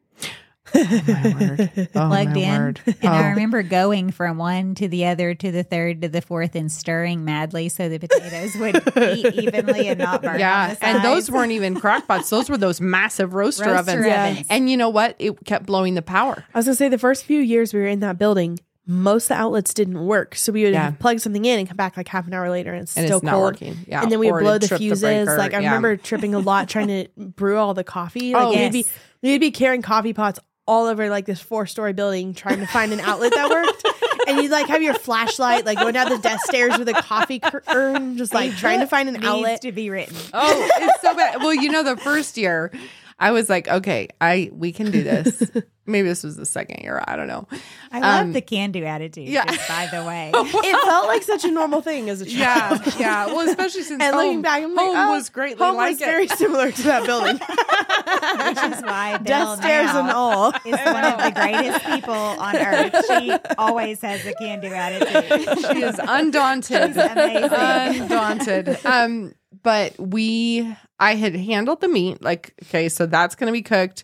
[0.76, 1.72] Oh, my word.
[1.96, 2.62] Oh, plugged my in.
[2.62, 2.82] word.
[3.02, 3.30] And I Oh.
[3.32, 7.26] remember going from one to the other to the third to the fourth and stirring
[7.26, 8.76] madly so the potatoes would
[9.16, 10.34] heat evenly and not burn.
[10.36, 12.30] on Yeah, the and those weren't even crock pots.
[12.30, 14.06] Those were those massive roaster, Roaster ovens.
[14.06, 14.26] Yeah.
[14.28, 14.48] ovens.
[14.50, 15.16] And you know what?
[15.20, 16.44] It kept blowing the power.
[16.54, 19.30] I was gonna say the first few years we were in that building, most of
[19.30, 20.34] the outlets didn't work.
[20.36, 20.92] So we would Yeah.
[20.92, 23.18] plug something in and come back like half an hour later and it's and still
[23.18, 23.44] it's not cold.
[23.54, 23.78] working.
[23.88, 25.02] Yeah, and then we would to blow the trip fuses.
[25.02, 25.38] breaker.
[25.38, 25.68] like I Yeah.
[25.70, 28.34] remember tripping a lot trying to brew all the coffee.
[28.34, 28.90] Oh, like Oh, you'd be yes.
[29.22, 32.94] you'd be carrying coffee pots all over like this four story building trying to find
[32.94, 33.84] an outlet that worked.
[34.28, 37.40] and you'd like have your flashlight like going down the desk stairs with a coffee
[37.40, 39.62] cur- urn, just like trying to find an Needs outlet.
[39.62, 40.16] to be written.
[40.34, 41.38] Oh, it's so bad.
[41.40, 42.72] Well, you know, the first year,
[43.20, 45.44] I was like, okay, I we can do this.
[45.86, 47.04] Maybe this was the second year.
[47.08, 47.48] I don't know.
[47.92, 49.28] I love Um, the can do attitude.
[49.28, 49.44] yeah.
[49.46, 50.32] just by the way.
[50.36, 52.82] it felt like such a normal thing as a child.
[52.86, 53.26] Yeah, yeah.
[53.28, 55.94] Well, especially since And home, looking back, I'm like, home oh, was greatly Home like
[55.94, 57.40] was very similar to that building.
[57.40, 59.24] which is why Bill
[59.56, 60.50] Desk stairs and all.
[60.66, 63.06] is one of the greatest people on earth.
[63.08, 65.58] She always has a can do attitude.
[65.60, 66.94] She is undaunted.
[66.94, 68.02] She's amazing.
[68.04, 68.86] undaunted.
[68.86, 72.22] Um, but we, I had handled the meat.
[72.22, 74.04] Like, okay, so that's going to be cooked.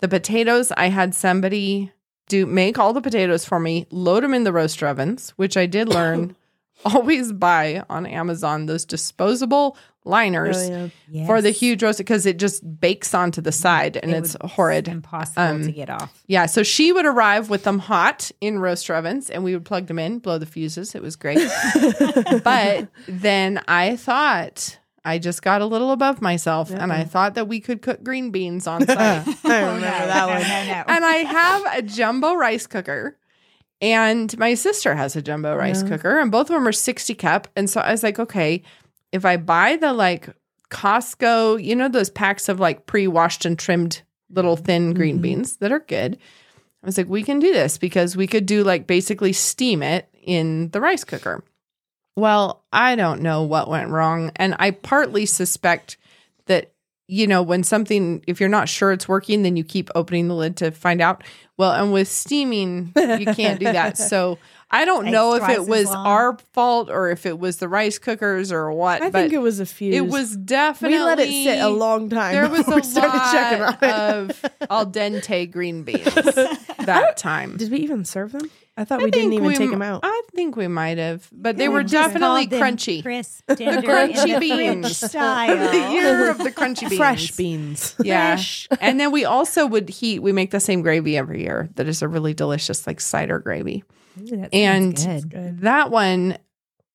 [0.00, 1.90] The potatoes, I had somebody
[2.28, 5.66] do make all the potatoes for me, load them in the roaster ovens, which I
[5.66, 6.36] did learn.
[6.84, 11.24] always buy on Amazon those disposable liners Oh, yeah.
[11.24, 14.88] for the huge roast because it just bakes onto the side and It it's horrid.
[14.88, 16.12] impossible Um, to get off.
[16.26, 19.86] Yeah, so she would arrive with them hot in roaster ovens and we would plug
[19.86, 20.94] them in, blow the fuses.
[20.96, 21.38] It was great.
[22.44, 27.46] but then I thought I just got a little above myself and I thought that
[27.46, 28.96] we could cook green beans on site.
[28.98, 30.40] I Oh, remember no, that one.
[30.42, 33.18] No, no, and I have a jumbo rice cooker.
[33.80, 37.48] And my sister has a jumbo rice cooker, and both of them are 60 cup.
[37.54, 38.62] And so I was like, okay,
[39.12, 40.28] if I buy the like
[40.70, 45.22] Costco, you know, those packs of like pre washed and trimmed little thin green Mhm.
[45.22, 46.16] beans that are good,
[46.82, 50.08] I was like, we can do this because we could do like basically steam it
[50.22, 51.44] in the rice cooker.
[52.16, 54.30] Well, I don't know what went wrong.
[54.36, 55.96] And I partly suspect
[56.46, 56.72] that,
[57.08, 60.34] you know, when something, if you're not sure it's working, then you keep opening the
[60.34, 61.24] lid to find out.
[61.56, 63.98] Well, and with steaming, you can't do that.
[63.98, 64.38] So
[64.70, 66.06] I don't know if it was long.
[66.06, 69.02] our fault or if it was the rice cookers or what.
[69.02, 69.92] I think it was a few.
[69.92, 70.98] it was definitely.
[70.98, 72.34] We let it sit a long time.
[72.34, 73.90] There was a started checking lot it.
[73.90, 77.56] of al dente green beans that time.
[77.56, 78.50] Did we even serve them?
[78.76, 80.00] I thought I we didn't even we take them out.
[80.02, 83.02] I think we might have, but they Yeah, were definitely crunchy.
[83.02, 84.98] crisp, tender, crunchy the beans.
[84.98, 85.70] French style.
[85.70, 86.96] the year of the crunchy beans.
[86.96, 87.94] Fresh beans.
[88.02, 88.34] Yeah.
[88.34, 88.68] Fresh.
[88.80, 92.02] and then we also would heat, we make the same gravy every year that is
[92.02, 93.84] a really delicious, like cider gravy.
[94.20, 95.30] Ooh, that And good.
[95.30, 95.60] Good.
[95.60, 96.36] that one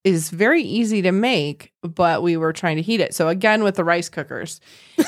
[0.06, 3.14] is very easy to make, but we were trying to heat it.
[3.14, 4.62] So again with the rice cookers.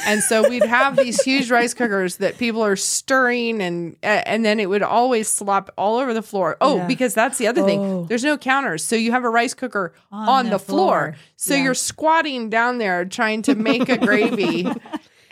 [0.06, 4.60] And so we'd have these huge rice cookers that people are stirring and and then
[4.60, 6.58] it would always slop all over the floor.
[6.60, 6.88] Oh, Yeah.
[6.88, 7.66] because that's the other Oh.
[7.66, 8.06] thing.
[8.08, 8.84] There's no counters.
[8.84, 11.16] So you have a rice cooker on, the, floor.
[11.38, 11.64] So Yeah.
[11.64, 14.68] you're squatting down there trying to make a gravy.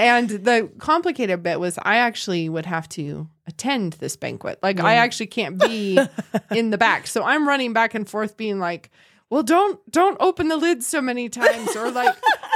[0.02, 4.58] And the complicated bit was I actually would have to attend this banquet.
[4.64, 6.00] Like I actually can't be
[6.56, 7.06] in the back.
[7.06, 8.92] So I'm running back and forth being like,
[9.30, 12.16] well, don't don't open the lid so many times or like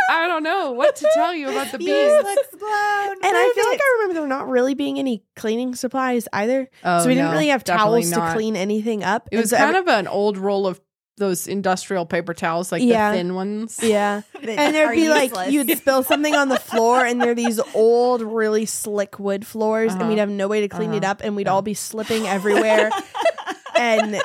[0.10, 2.24] I don't know what to tell you about the Fuse beans.
[2.24, 2.48] looks.
[2.54, 3.80] And I feel like.
[3.82, 6.70] I remember there not really being any cleaning supplies either.
[6.84, 8.28] Oh, so we didn't really have towels not.
[8.30, 9.30] to clean anything up.
[9.32, 10.82] It was so kind every- of an old roll of
[11.18, 13.12] those industrial paper towels, like Yeah.
[13.12, 13.80] the thin ones.
[13.84, 14.22] yeah.
[14.42, 17.60] And there'd are be like you'd spill something on the floor, and there are these
[17.76, 20.10] old, really slick wood floors, and Uh-huh.
[20.12, 21.12] we'd have no way to clean it Uh-huh.
[21.12, 22.90] up, and we'd all be slipping everywhere,
[23.78, 24.22] and n-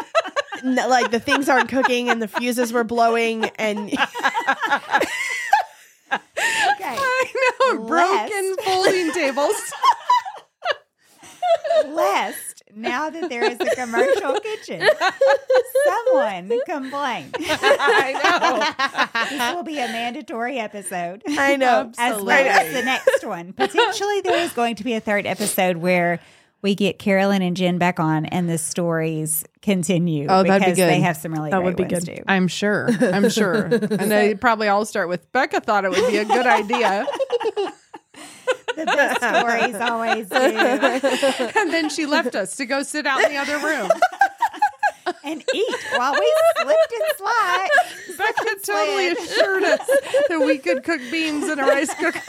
[0.65, 3.93] like the things aren't cooking, and the fuses were blowing, and
[6.11, 6.97] Okay.
[6.97, 7.33] I
[7.75, 9.73] know, broken folding tables.
[11.87, 14.87] Lest now that there is a commercial kitchen,
[15.87, 17.31] someone complain.
[17.41, 19.29] I know.
[19.31, 21.23] This will be a mandatory episode.
[21.27, 21.93] I know.
[21.99, 22.35] as well Absolutely.
[22.49, 23.53] as the next one.
[23.53, 26.21] Potentially, there is going to be a third episode where
[26.63, 30.27] we get Carolyn and Jen back on, and the stories continue.
[30.29, 31.03] Oh, that'd be because They good.
[31.05, 32.17] have some really That great would be ones good.
[32.17, 32.23] too.
[32.27, 32.89] I'm sure.
[33.01, 33.65] I'm sure.
[33.73, 37.07] And they probably all start with Bekah thought it would be a good idea.
[38.77, 40.37] The best stories always do,
[41.61, 43.91] And then she left us to go sit out in the other room.
[45.25, 47.69] and eat while we slipped and slide.
[48.17, 49.87] Bekah totally assured us
[50.29, 52.21] that we could cook beans in a rice cooker.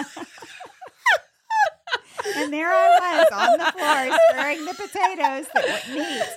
[2.37, 6.29] And there I was on the floor stirring the potatoes that wouldn't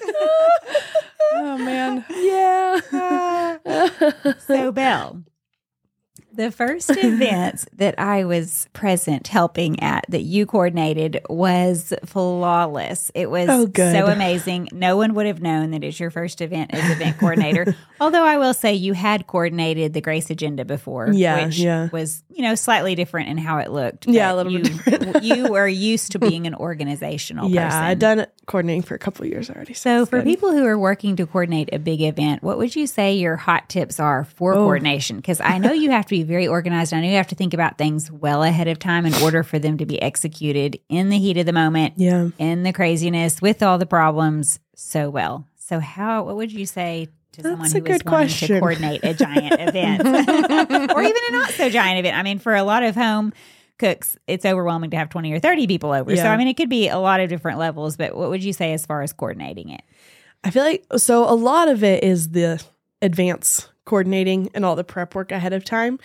[1.34, 2.04] Oh man.
[2.10, 3.56] yeah.
[3.66, 4.36] eat.
[4.46, 5.22] so, Bill,
[6.34, 13.10] The first event that I was present helping at that you coordinated was flawless.
[13.14, 14.68] It was Oh, so amazing.
[14.72, 17.76] No one would have known that it's your first event as event coordinator.
[18.00, 21.88] Although I will say you had coordinated the Grace Agenda before, Yeah, which yeah.
[21.92, 24.06] was you know slightly different in how it looked.
[24.06, 25.22] Yeah, a little you, bit different.
[25.24, 27.82] you were used to being an organizational yeah, person.
[27.82, 29.74] I've done coordinating for a couple of years already.
[29.74, 33.14] So, for people who are working to coordinate a big event, what would you say
[33.14, 34.64] your hot tips are for Oh.
[34.64, 35.16] coordination?
[35.16, 36.92] Because I know you have to be very organized.
[36.92, 39.58] I know you have to think about things well ahead of time in order for
[39.58, 43.62] them to be executed in the heat of the moment, yeah, in the craziness, with
[43.62, 45.46] all the problems so well.
[45.56, 48.48] So, how, what would you say to someone That's a who is wanting question.
[48.48, 50.02] to coordinate a giant event
[50.92, 52.16] or even a not so giant event?
[52.16, 53.32] I mean, for a lot of home,
[53.78, 56.14] cooks, it's overwhelming to have 20 or 30 people over.
[56.16, 58.52] So, I mean, it could be a lot of different levels, but what would you
[58.52, 59.82] say as far as coordinating it?
[60.44, 62.62] I feel like so a lot of it is the
[63.00, 65.98] advance coordinating and all the prep work ahead of time,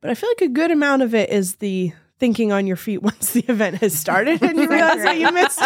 [0.00, 2.98] but I feel like a good amount of it is the thinking on your feet
[3.02, 5.60] once the event has started and you realize what you missed.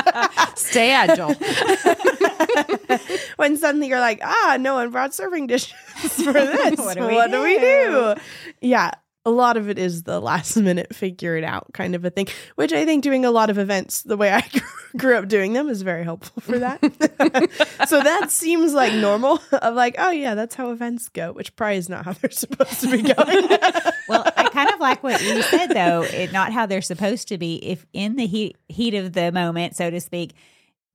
[0.56, 1.34] Stay agile.
[3.36, 5.72] when suddenly you're like, ah, no one brought serving dishes
[6.14, 6.78] for this.
[6.78, 8.14] What what do do, we we, do?
[8.60, 8.92] Yeah.
[9.28, 12.28] A lot of it is the last minute figure it out kind of a thing,
[12.54, 14.42] which I think doing a lot of events the way I
[14.96, 16.80] grew up doing them is very helpful for that.
[17.88, 21.76] so that seems like normal of like, oh yeah, that's how events go, which probably
[21.76, 23.48] is not how they're supposed to be going.
[24.08, 26.02] Well, I kind of like what you said, though.
[26.02, 27.56] It, not how they're supposed to be.
[27.56, 30.34] If in the heat heat of the moment, so to speak,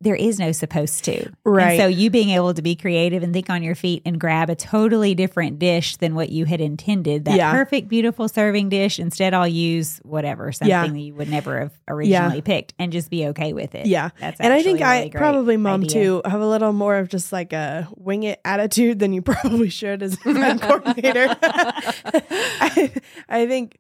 [0.04, 1.18] there is no supposed to.
[1.24, 1.80] And Right.
[1.80, 4.56] so you being able to be creative and think on your feet and grab a
[4.56, 7.26] totally different dish than what you had intended.
[7.26, 7.52] That Yeah.
[7.52, 9.00] perfect, beautiful serving dish.
[9.00, 10.88] Instead, I'll use whatever something Yeah.
[10.88, 13.86] that you would never have originally picked, and just be okay with it.
[13.86, 14.10] Yeah.
[14.20, 15.90] that's and I think a I really great probably mom idea.
[16.04, 19.70] too have a little more of just like a wing it attitude than you probably
[19.70, 21.36] should as an event coordinator.
[21.44, 22.92] I,
[23.30, 23.80] I think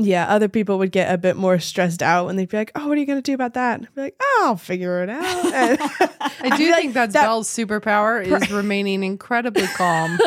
[0.00, 2.86] yeah, other people would get a bit more stressed out when they'd be like, "Oh,
[2.88, 5.02] what are you going to do about that?" And I'd be like, "Oh, I'll figure
[5.02, 5.52] it out."
[6.40, 10.18] And I do feel like think that's that- Belle's superpower is remaining incredibly calm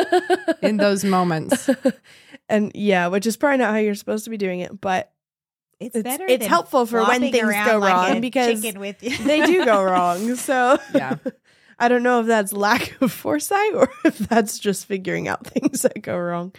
[0.60, 1.70] in those moments.
[2.50, 5.10] and yeah, which is probably not how you're supposed to be doing it, but
[5.80, 6.26] It's, it's- better.
[6.30, 9.16] it's than helpful for when things go like wrong because with you.
[9.24, 10.34] they do go wrong.
[10.36, 11.16] So Yeah.
[11.78, 15.82] I don't know if that's lack of foresight or if that's just figuring out things
[15.82, 16.52] that go wrong.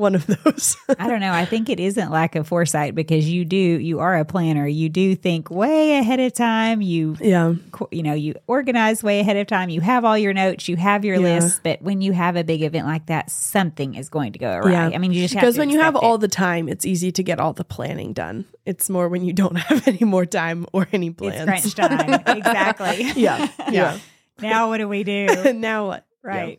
[0.00, 0.78] One of those.
[0.98, 1.30] I don't know.
[1.30, 4.66] I think it isn't lack of foresight because you do, you are a planner.
[4.66, 6.80] You do think way ahead of time.
[6.80, 7.52] You, yeah.
[7.90, 9.68] you know, you organize way ahead of time.
[9.68, 11.34] You have all your notes, you have your Yeah.
[11.40, 11.60] lists.
[11.62, 14.72] But when you have a big event like that, something is going to go awry.
[14.72, 14.90] Yeah.
[14.94, 17.22] I mean, you just Because when you have expect all the time, it's easy to
[17.22, 18.46] get all the planning done.
[18.64, 21.44] It's more when you don't have any more time or any it's plans.
[21.44, 22.14] crunch time.
[22.38, 23.12] exactly.
[23.16, 23.48] yeah.
[23.70, 23.98] Yeah.
[24.40, 25.52] Now what do we do?
[25.52, 26.06] now what?
[26.22, 26.58] Right.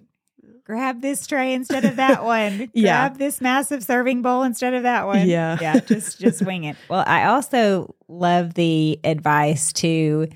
[0.71, 2.69] Grab this tray instead of that one.
[2.73, 3.09] Yeah.
[3.09, 5.27] Grab this massive serving bowl instead of that one.
[5.27, 5.57] Yeah.
[5.59, 5.81] Yeah.
[5.81, 6.77] Just just wing it.
[6.87, 10.29] Well, I also love the advice to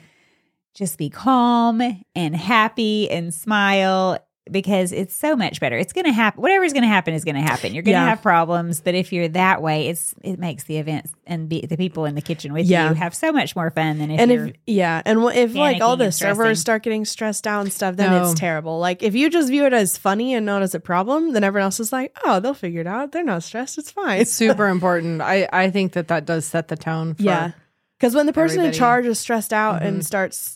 [0.73, 1.81] just be calm
[2.13, 4.17] and happy and smile
[4.51, 5.75] because it's so much better.
[5.75, 6.39] It's going to happen.
[6.41, 7.73] Whatever's going to happen is going to happen.
[7.73, 8.09] You're going to Yeah.
[8.09, 11.77] have problems, but if you're that way, it's it makes the events and be, the
[11.77, 12.89] people in the kitchen with Yeah.
[12.89, 15.55] you have so much more fun than if and you're if yeah, and wh- if
[15.55, 18.23] like all the servers start getting stressed out and stuff, then No.
[18.29, 18.77] it's terrible.
[18.79, 21.65] Like if you just view it as funny and not as a problem, then everyone
[21.65, 23.11] else is like, oh, they'll figure it out.
[23.13, 23.77] They're not stressed.
[23.79, 24.21] It's fine.
[24.21, 25.21] It's super important.
[25.21, 27.51] I, I think that that does set the tone for yeah,
[27.99, 29.85] because when the person in charge is stressed out Mhm.
[29.87, 30.54] and starts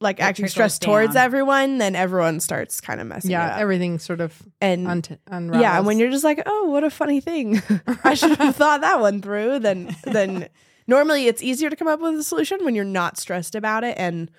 [0.00, 1.24] like It acting trickles stressed towards down.
[1.24, 3.58] everyone, then everyone starts kind of messing yeah, it up.
[3.60, 5.62] everything sort of and unt- unravels.
[5.62, 7.60] yeah, and when you're just like, oh, what a funny thing,
[8.04, 9.58] I should have thought that one through.
[9.60, 10.48] Then then
[10.86, 13.94] normally it's easier to come up with a solution when you're not stressed about it
[13.98, 14.30] and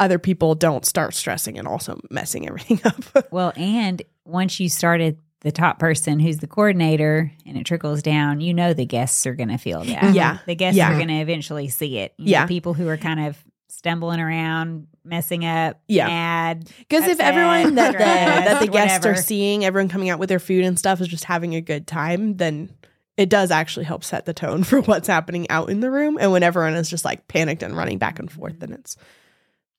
[0.00, 3.32] other people don't start stressing and also messing everything up.
[3.32, 8.40] Well, and once you started the top person who's the coordinator and it trickles down,
[8.40, 10.14] you know the guests are going to feel that.
[10.14, 10.38] Yeah.
[10.46, 10.92] The guests Yeah.
[10.92, 12.14] are going to eventually see it.
[12.16, 12.46] You know, Yeah.
[12.46, 13.36] people who are kind of
[13.68, 16.06] stumbling around, messing up, Yeah.
[16.06, 16.70] mad.
[16.78, 20.38] Because if everyone that the, that the guests are seeing, everyone coming out with their
[20.38, 22.70] food and stuff is just having a good time, then
[23.16, 26.18] it does actually help set the tone for what's happening out in the room.
[26.20, 28.96] And when everyone is just like panicked and running back and forth, then it's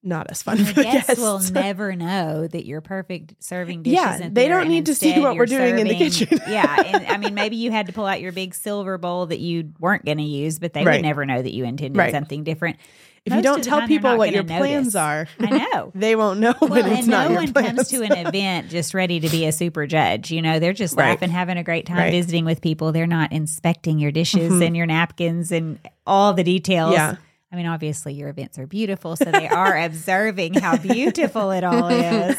[0.01, 1.21] not as fun The for the guests guests.
[1.21, 5.35] will never know that you're perfect serving dish Yeah, they don't need to see what
[5.35, 6.39] we're doing in the kitchen.
[6.47, 9.39] yeah, and I mean, maybe you had to pull out your big silver bowl that
[9.39, 10.95] you weren't going to use, but they Right.
[10.95, 12.13] would never know that you intended Right.
[12.13, 12.77] something different.
[13.25, 15.91] If you don't tell people what your gonna plans are, I know.
[15.95, 17.67] they won't know when Well, it's and not no your one plans.
[17.75, 20.31] comes to an event just ready to be a super judge.
[20.31, 21.09] You know, they're just Right.
[21.11, 22.11] laughing, having a great time, Right.
[22.11, 22.91] visiting with people.
[22.91, 24.65] They're not inspecting your dishes Mhm.
[24.67, 26.93] and your napkins and all the details.
[26.93, 27.15] Yeah.
[27.51, 31.87] I mean, obviously, your events are beautiful, so they are observing how beautiful it all
[31.87, 32.37] is.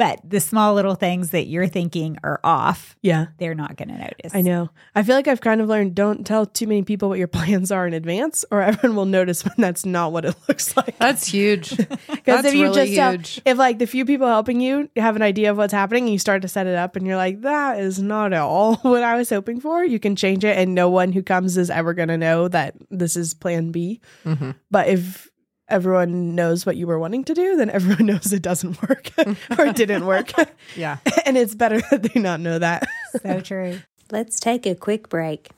[0.00, 3.26] But the small little things that you're thinking are off, Yeah.
[3.36, 4.34] they're not going to notice.
[4.34, 4.70] I know.
[4.94, 7.70] I feel like I've kind of learned don't tell too many people what your plans
[7.70, 10.96] are in advance, or everyone will notice when that's not what it looks like.
[10.98, 11.76] That's huge.
[12.10, 15.22] Because if you really just tell, if like the few people helping you have an
[15.22, 17.78] idea of what's happening, and you start to set it up, and you're like, that
[17.80, 19.84] is not at all what I was hoping for.
[19.84, 22.74] You can change it, and no one who comes is ever going to know that
[22.90, 24.00] this is Plan B.
[24.24, 24.54] Mhm.
[24.70, 25.29] But if
[25.70, 29.10] everyone knows what you were wanting to do, then everyone knows it doesn't work
[29.58, 30.32] or it didn't work,
[30.76, 30.98] Yeah.
[31.24, 32.86] and it's better that they not know that.
[33.22, 33.80] So true.
[34.10, 35.50] Let's take a quick break.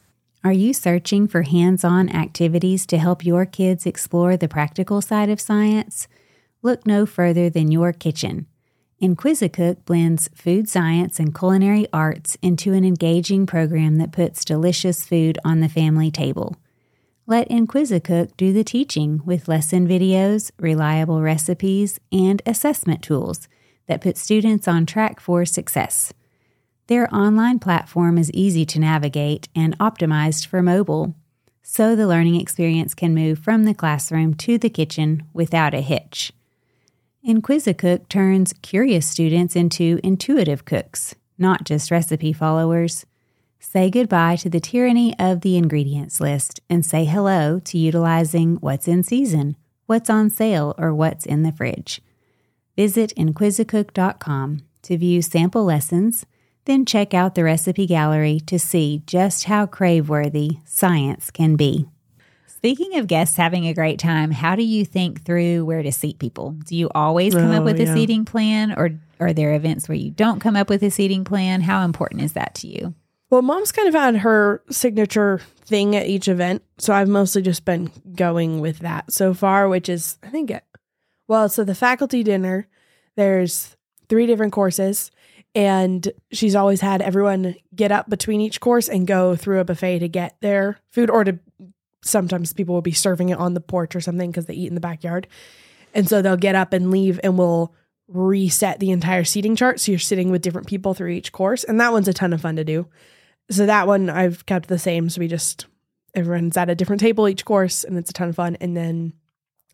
[0.45, 5.31] Are you searching for hands on activities to help your kids explore the practical side
[5.31, 6.09] of science?
[6.63, 8.47] Look no further than your kitchen.
[9.01, 15.39] Inquisicook blends food science and culinary arts into an engaging program that puts delicious food
[15.45, 16.57] on the family table.
[17.33, 23.49] Let Inquisicook do the teaching with lesson videos, reliable recipes, and assessment tools
[23.87, 26.13] that put students on track for success.
[26.89, 31.15] Their online platform is easy to navigate and optimized for mobile,
[31.63, 36.35] so the learning experience can move from the classroom to the kitchen without a hitch.
[37.27, 43.07] Inquisicook turns curious students into intuitive cooks, not just recipe followers.
[43.65, 48.89] Say goodbye to the tyranny of the ingredients list and say hello to utilizing what's
[48.89, 49.57] in season,
[49.87, 52.03] what's on sale, or what's in the fridge.
[52.77, 56.27] Visit inquisicook.com to view sample lessons,
[56.65, 61.87] then check out the recipe gallery to see just how crave worthy science can be.
[62.49, 66.19] Speaking of guests having a great time, how do you think through where to seat
[66.19, 66.51] people?
[66.67, 69.97] Do you always come up Oh, with a seating plan, or are there events where
[69.97, 71.61] you don't come up with a seating plan?
[71.61, 72.95] How important is that to you?
[73.33, 76.63] Well, mom's kind of had her signature thing at each event.
[76.77, 80.63] So I've mostly just been going with that so far, which is, I think, it,
[81.29, 82.69] well, so the faculty dinner,
[83.17, 83.75] there's
[84.11, 85.11] three different courses.
[85.55, 90.01] And she's always had everyone get up between each course and go through a buffet
[90.01, 91.39] to get their food, or to
[92.03, 94.75] sometimes people will be serving it on the porch or something because they eat in
[94.75, 95.27] the backyard.
[95.95, 97.75] And so they'll get up and leave and we'll
[98.09, 99.81] reset the entire seating chart.
[99.81, 101.65] So you're sitting with different people through each course.
[101.65, 102.89] And that one's a ton of fun to do.
[103.51, 105.09] So that one I've kept the same.
[105.11, 105.67] So we just
[106.15, 108.57] everyone's at a different table each course, and it's a ton of fun.
[108.61, 109.13] And then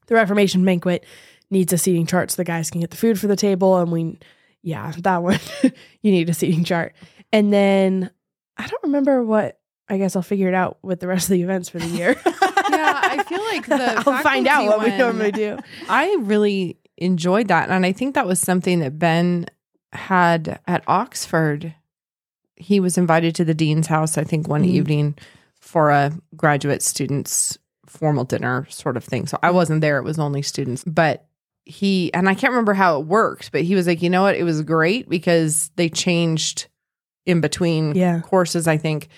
[0.06, 1.04] the Reformation banquet
[1.50, 3.78] needs a seating chart so the guys can get the food for the table.
[3.78, 4.18] And we,
[4.62, 6.94] yeah, that one you need a seating chart.
[7.32, 8.10] And then
[8.56, 9.58] I don't remember what.
[9.90, 12.14] I guess I'll figure it out with the rest of the events for the year.
[12.70, 15.58] Yeah, I feel like the I'll find out faculty what we normally do.
[15.88, 17.70] I really enjoyed that.
[17.70, 19.46] And I think that was something that Ben
[19.92, 21.74] had at Oxford.
[22.58, 24.68] He was invited to the dean's house, I think, one Mhm.
[24.68, 25.14] evening
[25.60, 29.26] for a graduate students' formal dinner sort of thing.
[29.26, 30.84] So I wasn't there, it was only students.
[30.84, 31.26] But
[31.64, 34.36] he, and I can't remember how it worked, but he was like, you know what?
[34.36, 36.66] It was great because they changed
[37.26, 38.20] in between Yeah.
[38.20, 39.08] courses, I think.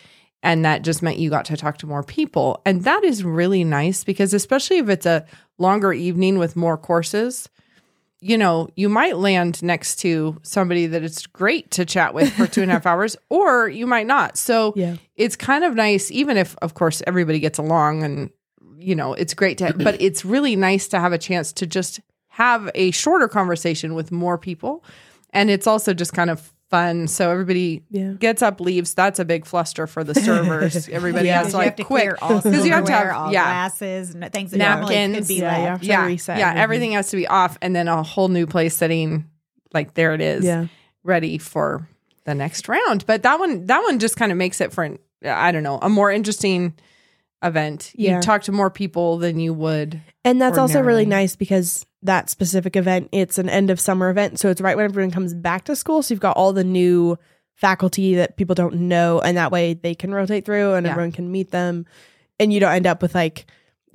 [0.43, 2.61] And that just meant you got to talk to more people.
[2.65, 5.25] And that is really nice because, especially if it's a
[5.59, 7.49] longer evening with more courses,
[8.21, 12.47] you know, you might land next to somebody that it's great to chat with for
[12.47, 14.37] two and a half hours, or you might not.
[14.37, 14.97] So Yeah.
[15.17, 18.31] it's kind of nice, even if, of course, everybody gets along and,
[18.79, 22.01] you know, it's great to, but it's really nice to have a chance to just
[22.29, 24.85] have a shorter conversation with more people.
[25.31, 27.09] And it's also just kind of fun.
[27.09, 28.13] So everybody Yeah.
[28.13, 28.95] gets up, leaves.
[28.95, 30.89] That's a big fluster for the servers.
[30.93, 31.43] Everybody Yeah.
[31.43, 32.03] has like to quick.
[32.03, 33.43] clear all 'Cause you have to have- all yeah.
[33.45, 35.29] glasses, and things that normally could Napkins.
[35.29, 35.85] be Yeah, left.
[35.85, 36.07] yeah.
[36.07, 36.63] reset yeah, everything.
[36.63, 39.25] everything has to be off, and then a whole new place sitting.
[39.75, 40.67] Like there it is, Yeah.
[41.05, 41.89] ready for
[42.25, 43.05] the next round.
[43.07, 45.79] But that one, that one just kind of makes it for an, I don't know,
[45.83, 46.75] a more interesting
[47.43, 47.93] event.
[47.95, 48.17] Yeah.
[48.17, 50.01] You talk to more people than you would.
[50.25, 54.39] And that's also really nice because that specific event, it's an end of summer event.
[54.39, 56.03] So it's right when everyone comes back to school.
[56.03, 57.19] So you've got all the new
[57.55, 59.21] faculty that people don't know.
[59.21, 60.93] And that way they can rotate through and Yeah.
[60.93, 61.87] everyone can meet them.
[62.39, 63.47] And you don't end up with like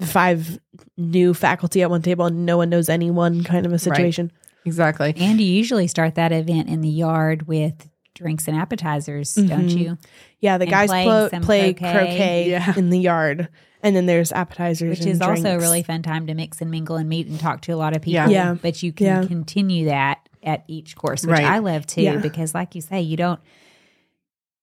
[0.01, 0.59] five
[0.97, 4.31] new faculty at one table and no one knows anyone kind of a situation.
[4.65, 5.13] Exactly.
[5.17, 9.77] And you usually start that event in the yard with drinks and appetizers, don't Mhm.
[9.77, 9.97] you?
[10.39, 10.57] Yeah.
[10.57, 11.93] The And guys playing plo- play croquet.
[11.93, 12.73] croquet, Yeah.
[12.75, 13.49] in the yard.
[13.83, 14.89] And then there's appetizers.
[14.89, 17.39] Which and is also a really fun time to mix and mingle and meet and
[17.39, 18.13] talk to a lot of people.
[18.13, 18.29] Yeah.
[18.29, 18.53] Yeah.
[18.59, 19.25] But you can Yeah.
[19.27, 21.43] continue that at each course, which Right.
[21.45, 22.17] I love too, Yeah.
[22.17, 23.39] because like you say, you don't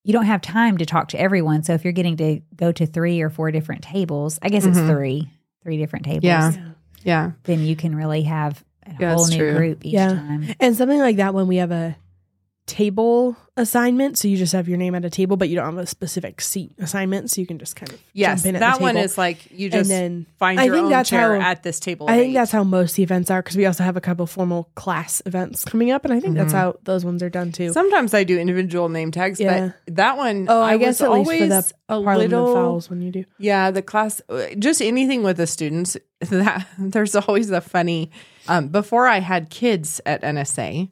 [0.04, 1.62] you don't have time to talk to everyone.
[1.62, 4.76] So if you're getting to go to three or four different tables, I guess it's
[4.76, 4.88] Mhm.
[4.90, 5.28] three,
[5.62, 6.24] three different tables.
[6.24, 6.52] Yeah.
[7.04, 7.30] Yeah.
[7.44, 9.54] Then you can really have a Yeah, whole new true.
[9.54, 10.08] group each Yeah.
[10.08, 10.46] time.
[10.58, 11.94] And something like that when we have a
[12.72, 15.84] table assignment, so you just have your name at a table, but you don't have
[15.84, 18.80] a specific seat assignment, so you can just kind of Yes, jump in at that
[18.80, 21.62] one is like you just then find I your think own that's chair how- at
[21.62, 22.08] this table.
[22.08, 22.34] I think eight.
[22.34, 25.64] that's how most the events are because we also have a couple formal class events
[25.66, 27.72] coming up, and I think that's how those ones are done too.
[27.74, 29.72] Sometimes I do individual name tags, Yeah.
[29.86, 32.48] but that one, oh, I, guess was at least for always the a little.
[32.48, 33.24] of Fowls when you do.
[33.38, 35.96] Yeah, the class, uh, just anything with the students.
[36.30, 38.10] That there's always a funny.
[38.48, 40.88] Um, before I had kids at NSA,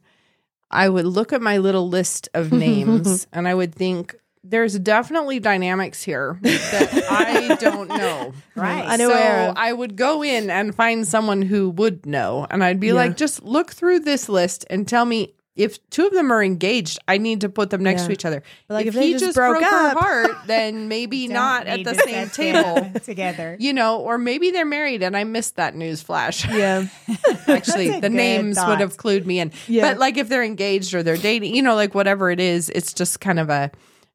[0.71, 4.17] I would look at my little list of names and I would think.
[4.43, 8.33] There's definitely dynamics here that I don't know.
[8.57, 8.85] Right.
[8.85, 9.55] Unaware so.
[9.57, 13.43] I would go in and find someone who would know, and I'd be like, just
[13.43, 16.99] look through this list and tell me if two of them are engaged.
[17.07, 18.07] I need to put them next Yeah.
[18.09, 18.43] to each other.
[18.69, 21.85] But, like, if, if he just just broke broke, her heart, then maybe Don't at
[21.85, 22.91] the same table.
[23.05, 23.57] together.
[23.61, 26.49] You know, or maybe they're married and I missed that news flash.
[26.49, 26.87] Yeah,
[27.49, 28.69] Actually, the names thought.
[28.69, 29.53] would have clued me in.
[29.69, 29.83] Yeah.
[29.93, 32.93] But like if they're engaged or they're dating, you know, like whatever it is, it's
[32.93, 33.71] just kind of a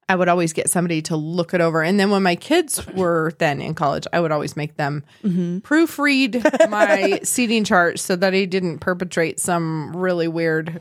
[0.07, 1.81] I would always get somebody to look it over.
[1.81, 5.57] And then when my kids were then in college, I would always make them Mm-hmm.
[5.59, 10.79] proofread my seating chart so that I didn't perpetrate some really weird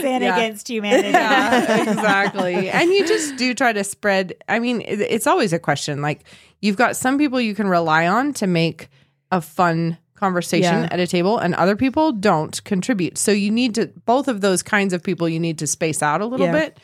[0.00, 0.36] Sin Yeah.
[0.36, 1.08] against humanity.
[1.12, 2.70] yeah, exactly.
[2.70, 4.34] And you just do try to spread.
[4.48, 6.02] I mean, it's always a question.
[6.02, 6.24] Like
[6.60, 8.88] you've got some people you can rely on to make
[9.30, 10.88] a fun conversation Yeah.
[10.90, 13.18] at a table, and other people don't contribute.
[13.18, 15.28] So you need to both of those kinds of people.
[15.28, 16.52] You need to space out a little Yeah.
[16.52, 16.78] bit.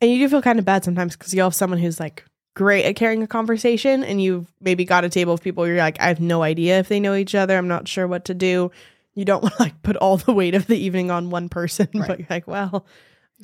[0.00, 2.24] and you do feel kind of bad sometimes because you have someone who's like
[2.54, 5.64] great at carrying a conversation, and you've maybe got a table of people.
[5.66, 7.56] You're like, I have no idea if they know each other.
[7.56, 8.70] I'm not sure what to do.
[9.14, 11.86] You don't want to like put all the weight of the evening on one person,
[11.94, 12.84] but you're like, well,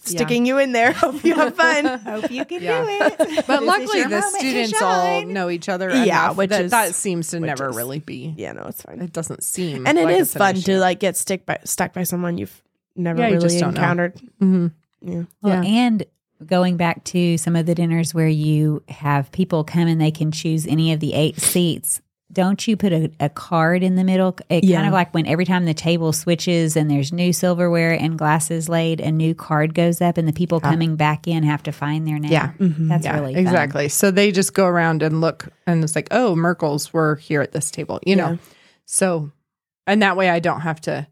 [0.04, 0.92] sticking you in there.
[1.02, 1.84] Hope you have fun.
[2.04, 2.82] Hope you can Yeah.
[2.82, 3.18] do it.
[3.46, 5.88] But This luckily, the students all know each other.
[5.90, 8.34] Yeah, enough which that, is- that seems to never is- really be.
[8.36, 9.00] yeah, no, it's fine.
[9.00, 11.92] It doesn't seem, and it like is it's fun to like get stick by stuck
[11.92, 12.62] by someone you've
[12.96, 13.80] never Yeah, you just really don't know.
[13.80, 14.20] encountered.
[14.42, 14.72] Mhm.
[15.02, 15.22] Yeah.
[15.42, 15.70] Well, Yeah.
[15.70, 16.04] and
[16.46, 20.30] going back to some of the dinners where you have people come and they can
[20.32, 22.00] choose any of the eight seats.
[22.30, 24.36] Don't you put a, a card in the middle?
[24.50, 24.76] It Yeah.
[24.76, 28.68] kind of like when every time the table switches and there's new silverware and glasses
[28.68, 32.06] laid, a new card goes up, and the people coming back in have to find
[32.06, 32.30] their name.
[32.32, 32.52] Yeah.
[32.58, 32.88] Mm-hmm.
[32.88, 33.40] that's Yeah, really fun.
[33.42, 33.88] exactly.
[33.88, 37.52] So they just go around and look, and it's like, oh, Merkle's were here at
[37.52, 38.38] this table, you know.
[38.84, 39.30] So,
[39.86, 41.06] and that way I don't have to,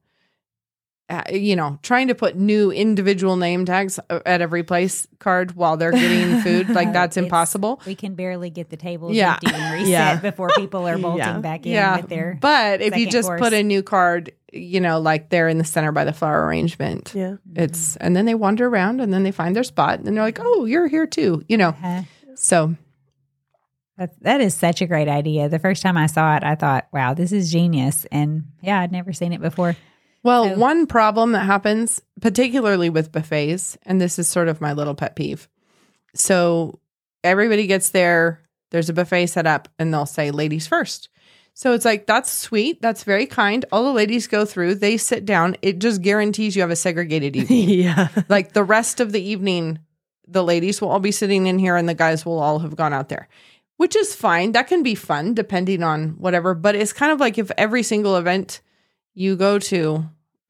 [1.09, 5.55] uh, you know, trying to put new individual name tags uh, at every place card
[5.55, 7.81] while they're getting food, like that's It's- impossible.
[7.87, 9.35] We can barely get the tables Yeah.
[9.35, 10.17] empty and reset Yeah.
[10.17, 11.39] before people are bolting Yeah.
[11.39, 12.37] back in Yeah, with their.
[12.41, 13.41] but if you just course.
[13.41, 17.13] put a new card, you know, like they're in the center by the flower arrangement,
[17.15, 17.37] Yeah.
[17.55, 20.39] it's and then they wander around and then they find their spot and they're like,
[20.41, 21.75] oh, you're here too, you know.
[21.85, 22.03] Uh,
[22.35, 22.75] So
[23.97, 25.49] That, that is such a great idea.
[25.49, 28.07] The first time I saw it, I thought, wow, this is genius.
[28.13, 29.75] And yeah, I'd never seen it before.
[30.27, 34.73] Well, So- one problem that happens, particularly with buffets, and this is sort of my
[34.73, 35.49] little pet peeve.
[36.15, 36.79] So
[37.23, 41.09] everybody gets there, there's a buffet set up, and they'll say ladies first.
[41.55, 42.83] So it's like, that's sweet.
[42.83, 43.65] That's very kind.
[43.73, 45.57] All the ladies go through, they sit down.
[45.63, 47.69] It just guarantees you have a segregated evening.
[47.71, 48.09] yeah.
[48.29, 49.79] like the rest of the evening,
[50.29, 52.93] the ladies will all be sitting in here and the guys will all have gone
[52.93, 53.29] out there,
[53.79, 54.53] which is fine.
[54.53, 56.53] That can be fun depending on whatever.
[56.53, 58.61] But it's kind of like if every single event
[59.15, 60.05] you go to,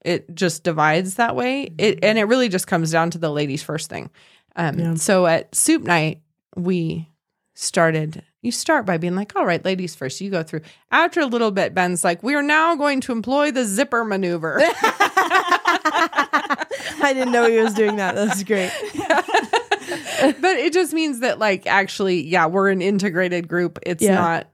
[0.05, 1.71] it just divides that way.
[1.79, 4.11] It and it really just comes down to the ladies first thing.
[4.57, 4.95] Um, Yeah.
[4.95, 6.21] So at soup night,
[6.57, 7.11] we
[7.55, 8.23] started.
[8.43, 10.21] You start by being like, "All right, ladies first.
[10.21, 10.61] You go through."
[10.93, 14.61] After a little bit, Ben's like, "We are now going to employ the zipper maneuver."
[16.99, 18.15] I didn't know he was doing that.
[18.15, 18.71] That's great.
[20.41, 24.15] but it just means that like actually yeah we're an integrated group it's Yeah.
[24.15, 24.49] not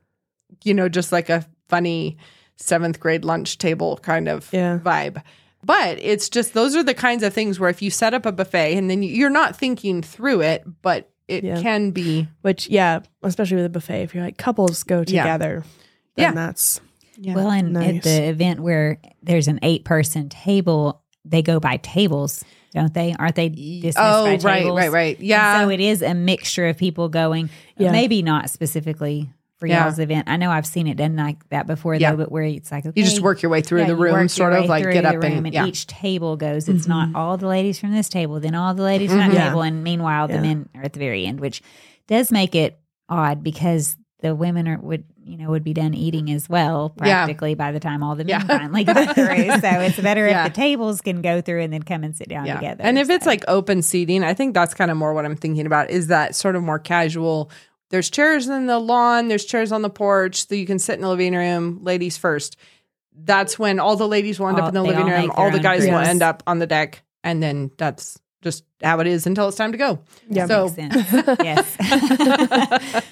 [0.64, 2.18] you know just like a funny
[2.62, 4.78] seventh grade lunch table kind of Yeah.
[4.78, 5.22] vibe
[5.64, 8.32] but it's just those are the kinds of things where if you set up a
[8.32, 11.62] buffet and then you- you're not thinking through it but it Yeah.
[11.62, 15.22] can be Which, yeah, especially with a buffet, if you're like couples go Yeah.
[15.22, 15.64] together,
[16.16, 16.32] then Yeah.
[16.32, 16.80] that's
[17.16, 17.34] yeah.
[17.34, 22.42] Well, and at the event where there's an eight person table, they go by tables,
[22.74, 23.14] don't they?
[23.18, 24.76] Aren't they dismissed oh by right tables?
[24.78, 27.48] right right And yeah so it is a mixture of people going,
[27.78, 27.92] Yeah.
[27.92, 29.30] maybe not specifically
[29.62, 29.84] for Yeah.
[29.84, 30.28] y'all's event.
[30.28, 32.10] I know I've seen it done like that before, Yeah.
[32.10, 34.26] though, but where it's like, okay, you just work your way through yeah, the room
[34.26, 36.68] sort of like get up room, and, yeah each table goes.
[36.68, 39.26] It's not all the ladies from this table, then all the ladies from Mhm.
[39.28, 39.48] that Yeah.
[39.50, 41.62] table, and meanwhile the men are at the very end, which
[42.08, 42.76] does make it
[43.08, 47.24] odd because the women are would you know would be done eating as well Yeah.
[47.24, 48.58] practically by the time all the men Yeah.
[48.58, 49.50] finally go through.
[49.60, 50.46] So it's better Yeah.
[50.46, 52.56] if the tables can go through and then come and sit down Yeah.
[52.56, 52.82] together.
[52.82, 55.64] And if it's like open seating, I think that's kind of more what I'm thinking
[55.64, 57.50] about is that sort of more casual.
[57.92, 61.02] There's chairs in the lawn, there's chairs on the porch, so you can sit in
[61.02, 62.56] the living room, ladies first.
[63.14, 65.50] that's when all the ladies will end All- up in the living all room, all
[65.50, 69.06] the own guys will end up on the deck, and then that's just how it
[69.06, 70.00] is until it's time to go.
[70.28, 70.46] Yeah.
[70.46, 70.74] So Makes
[71.08, 71.38] sense.
[71.44, 71.76] yes.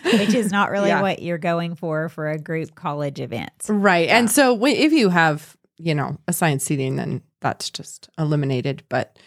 [0.04, 1.02] Which is not really Yeah.
[1.02, 3.52] what you're going for for a group college event.
[3.68, 4.08] Right.
[4.08, 8.82] And so if you have, you know, assigned seating, then that's just eliminated.
[8.88, 9.18] But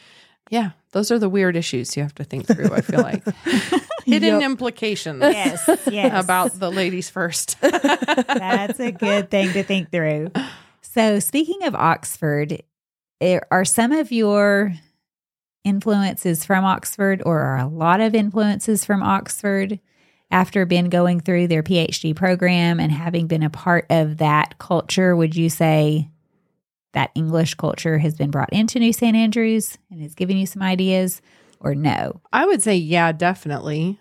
[0.49, 3.23] yeah, those are the weird issues you have to think through, I feel like.
[4.11, 4.41] Hidden Yep.
[4.43, 5.69] implications Yes.
[5.89, 6.23] Yes.
[6.23, 7.57] about the ladies first.
[7.61, 10.31] That's a good thing to think through.
[10.81, 12.61] So, speaking of Oxford,
[13.51, 14.73] are some of your
[15.63, 19.79] influences from Oxford, or are a lot of influences from Oxford
[20.29, 25.15] after been going through their PhD program and having been a part of that culture?
[25.15, 26.09] Would you say
[26.93, 29.15] that English culture has been brought into New St.
[29.15, 31.21] Andrews and is giving you some ideas,
[31.63, 32.21] or no?
[32.31, 33.97] I would say, yeah, definitely.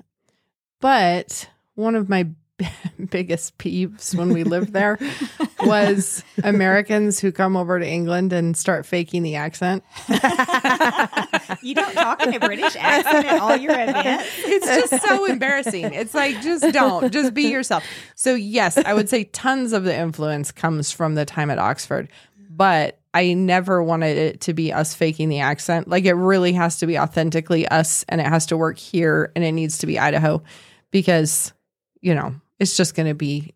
[0.80, 2.28] But one of my
[3.10, 4.98] biggest peeves when we lived there
[5.60, 9.82] was Americans who come over to England and start faking the accent.
[11.60, 14.24] You don't talk in a British accent at all your events.
[14.38, 15.92] It's just so embarrassing.
[15.92, 17.84] It's like, just don't, just be yourself.
[18.16, 22.08] So, yes, I would say tons of the influence comes from the time at Oxford,
[22.50, 25.86] but I never wanted it to be us faking the accent.
[25.88, 29.44] Like, it really has to be authentically us and it has to work here and
[29.44, 30.42] it needs to be Idaho
[30.90, 31.52] because,
[32.00, 33.54] you know, it's just going to be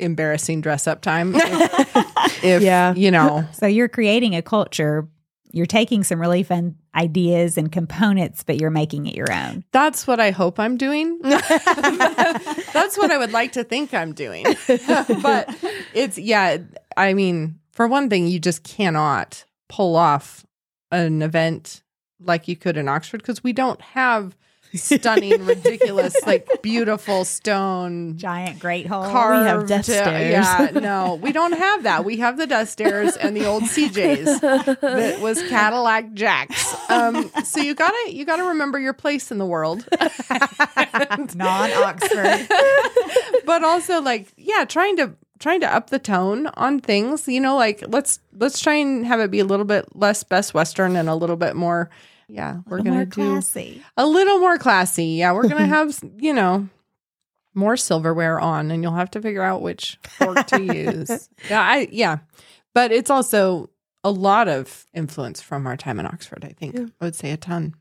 [0.00, 1.34] embarrassing dress up time.
[1.36, 2.94] If, if, Yeah.
[2.94, 5.06] you know, So you're creating a culture.
[5.52, 9.64] You're taking some really fun ideas and components, but you're making it your own.
[9.72, 11.18] That's what I hope I'm doing.
[11.22, 14.44] That's what I would like to think I'm doing.
[15.22, 15.48] but
[15.94, 16.58] it's, yeah,
[16.96, 20.46] I mean, for one thing, you just cannot pull off
[20.90, 21.82] an event
[22.18, 24.34] like you could in Oxford because we don't have
[24.72, 29.10] stunning, ridiculous, like beautiful stone Giant great hall.
[29.10, 29.46] carved.
[29.46, 30.32] have death stairs.
[30.32, 32.06] Yeah, no, we don't have that.
[32.06, 34.40] We have the dust stairs and the old CJs
[34.80, 36.74] that was Cadillac Jacks.
[36.90, 39.86] Um, so you gotta you gotta remember your place in the world.
[41.34, 42.48] non Oxford.
[43.44, 47.56] but also like yeah trying to trying to up the tone on things you know
[47.56, 51.08] like let's let's try and have it be a little bit less best western and
[51.08, 51.90] a little bit more
[52.28, 53.82] yeah we're gonna do classy.
[53.96, 56.68] a little more classy yeah we're gonna have you know
[57.54, 61.88] more silverware on and you'll have to figure out which fork to use yeah i
[61.92, 62.18] yeah
[62.74, 63.70] but it's also
[64.04, 66.86] a lot of influence from our time in oxford i think Yeah.
[67.00, 67.74] i would say a ton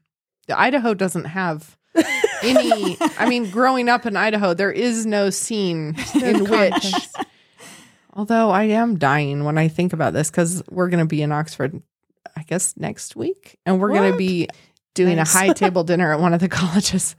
[0.53, 1.77] idaho doesn't have
[2.43, 6.93] any i mean growing up in idaho there is no scene in which.
[8.15, 11.31] Although i am dying when i think about this because we're going to be in
[11.31, 11.81] oxford
[12.35, 14.47] i guess next week and we're going to be
[14.93, 15.33] doing Nice.
[15.33, 17.15] a high table dinner at one of the colleges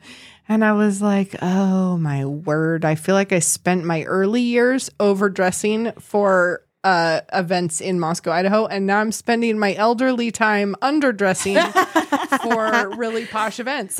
[0.49, 4.91] and i was like oh my word i feel like i spent my early years
[4.99, 11.61] overdressing for uh, events in Moscow, Idaho, and now I'm spending my elderly time underdressing
[12.43, 13.97] for really posh events.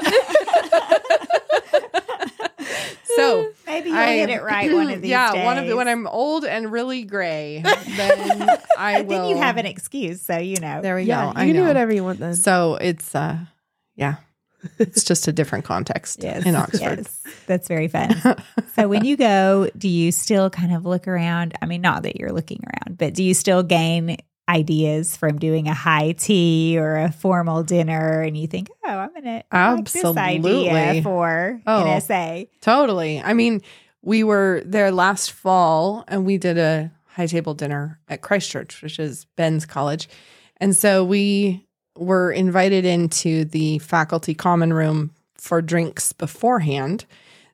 [3.17, 5.45] so Maybe you'll I- hit it right one of these yeah, days.
[5.45, 7.63] one of the when I'm old and really gray,
[7.97, 8.49] then
[8.79, 9.19] I But will.
[9.21, 10.81] then you have an excuse, so you know.
[10.83, 11.27] There we Yeah, go.
[11.29, 11.67] you I can do know.
[11.67, 12.35] whatever you want then.
[12.35, 13.39] So it's uh,
[13.97, 14.17] yeah,
[14.79, 16.79] it's just a different context Yes, in Oxford.
[16.99, 17.23] yes.
[17.47, 18.15] That's very fun.
[18.75, 21.55] so when you go, do you still kind of look around?
[21.61, 24.17] I mean, not that you're looking around, but do you still gain
[24.49, 29.13] ideas from doing a high tea or a formal dinner and you think, oh, I'm
[29.13, 31.85] gonna like this idea for Oh.
[31.87, 32.49] NSA.
[32.61, 33.21] Totally.
[33.21, 33.63] I mean,
[34.03, 38.83] we were there last fall and we did a high table dinner at Christ Church,
[38.83, 40.09] which is Ben's college.
[40.59, 41.67] And so we
[41.97, 47.05] were invited into the faculty common room for drinks beforehand.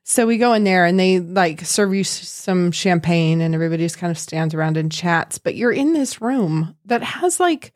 [0.03, 3.97] So we go in there and they like serve you some champagne and everybody just
[3.97, 5.37] kind of stands around and chats.
[5.37, 7.73] But you're in this room that has like,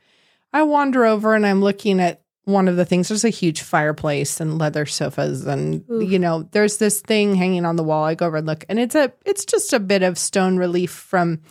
[0.51, 3.09] I wander over and I'm looking at one of the things.
[3.09, 6.09] There's a huge fireplace and leather sofas, and Oof.
[6.09, 8.05] you know, there's this thing hanging on the wall.
[8.05, 10.91] I go over and look, and it's a, it's just a bit of stone relief
[10.91, 11.41] from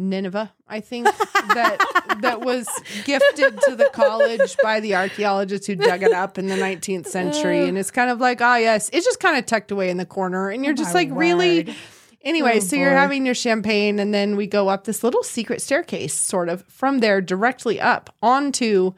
[0.00, 2.66] Nineveh, I think that that was
[3.04, 7.68] gifted to the college by the archaeologists who dug it up in the 19th century,
[7.68, 10.06] and it's kind of like, ah, yes, it's just kind of tucked away in the
[10.06, 11.74] corner, and you're just like, really.
[12.22, 15.62] Anyway, Oh, so you're having your champagne, and then we go up this little secret
[15.62, 18.92] staircase, sort of from there directly up onto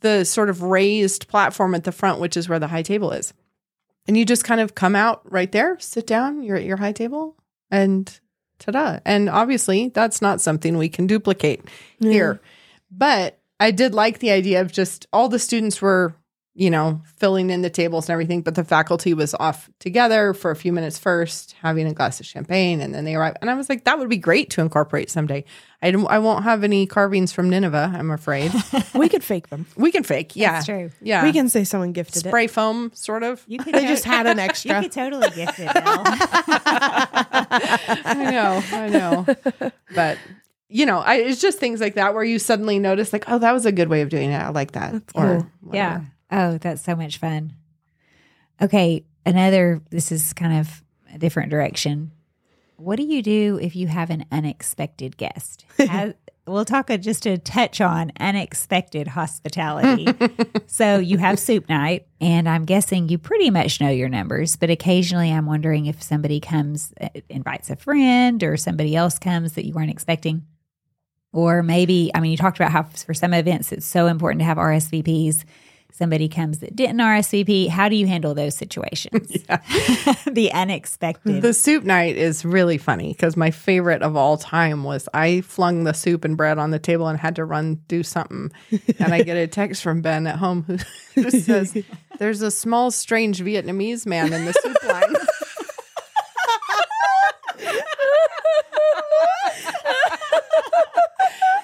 [0.00, 3.32] the sort of raised platform at the front, which is where the high table is.
[4.08, 6.92] And you just kind of come out right there, sit down, you're at your high
[6.92, 7.36] table,
[7.70, 8.18] and
[8.60, 8.98] ta da.
[9.04, 11.62] And obviously, that's not something we can duplicate
[11.98, 12.40] here.
[12.90, 16.14] But I did like the idea of just all the students were
[16.54, 18.42] you know, filling in the tables and everything.
[18.42, 22.26] But the faculty was off together for a few minutes first, having a glass of
[22.26, 23.38] champagne, and then they arrived.
[23.40, 25.44] And I was like, that would be great to incorporate someday.
[25.80, 28.52] I don't, I won't have any carvings from Nineveh, I'm afraid.
[28.94, 29.64] we could fake them.
[29.76, 30.90] we can fake, yeah, That's true.
[31.00, 31.22] yeah.
[31.24, 33.42] We can say someone gifted spray foam, sort of.
[33.46, 34.70] You could They just had an extra.
[34.72, 35.04] You extra.
[35.04, 35.70] could totally gift it,
[37.00, 39.72] I know, I know.
[39.94, 40.18] But
[40.68, 43.52] you know, I, it's just things like that where you suddenly notice, like, oh, that
[43.52, 44.36] was a good way of doing it.
[44.36, 44.94] I like that.
[45.14, 45.46] cool.
[45.72, 46.02] Yeah.
[46.30, 47.54] Oh, that's so much fun.
[48.60, 49.04] Okay.
[49.26, 50.82] Another, this is kind of
[51.14, 52.12] a different direction.
[52.76, 55.66] What do you do if you have an unexpected guest?
[55.78, 56.14] As-
[56.46, 60.06] we'll talk a, just a touch on unexpected hospitality.
[60.66, 64.70] so you have soup night, and I'm guessing you pretty much know your numbers, but
[64.70, 69.66] occasionally I'm wondering if somebody comes, uh, invites a friend, or somebody else comes that
[69.66, 70.42] you weren't expecting.
[71.32, 74.46] Or maybe, I mean, you talked about how for some events it's so important to
[74.46, 75.44] have RSVPs.
[75.92, 77.68] Somebody comes that didn't RSVP.
[77.68, 79.30] How do you handle those situations?
[80.30, 81.42] the unexpected.
[81.42, 85.84] The soup night is really funny because my favorite of all time was I flung
[85.84, 88.50] the soup and bread on the table and had to run do something.
[88.98, 90.78] And I get a text from Ben at home who,
[91.22, 91.76] who says,
[92.18, 95.14] There's a small, strange Vietnamese man in the soup line.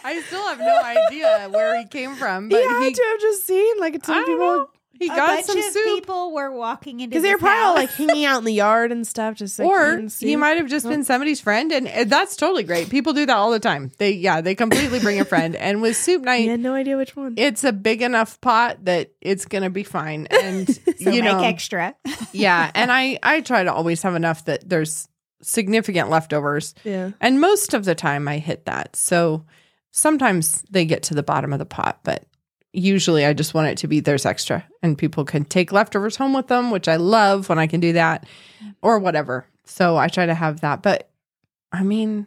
[0.05, 3.21] I still have no idea where he came from, but He had he, to have
[3.21, 4.71] just seen like I some don't people know.
[4.99, 5.85] He a got some of soup.
[5.85, 8.93] people were walking into because they were probably all like hanging out in the yard
[8.93, 12.35] and stuff, just like or he might have just been somebody's friend, and uh, that's
[12.35, 12.89] totally great.
[12.89, 13.91] People do that all the time.
[13.99, 16.97] They yeah, they completely bring a friend, and with soup night, He had no idea
[16.97, 17.35] which one.
[17.37, 20.29] it's a big enough pot that it's gonna be fine.
[20.31, 21.95] And so you make know, extra.
[22.33, 25.09] yeah, and I I try to always have enough that there's
[25.43, 27.11] significant leftovers, yeah.
[27.20, 28.97] and most of the time I hit that.
[28.97, 29.45] So
[29.91, 32.24] sometimes they get to the bottom of the pot, but
[32.72, 36.34] usually I just want it to be there's extra and people can take leftovers home
[36.34, 38.26] with them, which I love when I can do that
[38.82, 39.47] or whatever.
[39.64, 40.82] So I try to have that.
[40.82, 41.11] But
[41.72, 42.26] I mean,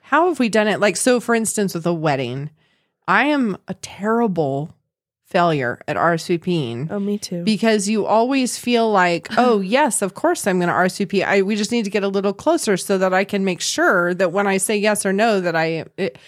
[0.00, 0.80] how have we done it?
[0.80, 2.50] Like, so for instance, with a wedding,
[3.06, 4.74] I am a terrible
[5.34, 7.42] failure at RSVPing Oh, me too.
[7.42, 11.24] because you always feel like, oh yes, of course I'm going to RSVP.
[11.24, 14.14] I we just need to get a little closer so that I can make sure
[14.14, 15.66] that when I say yes or no that I.
[15.96, 16.18] It,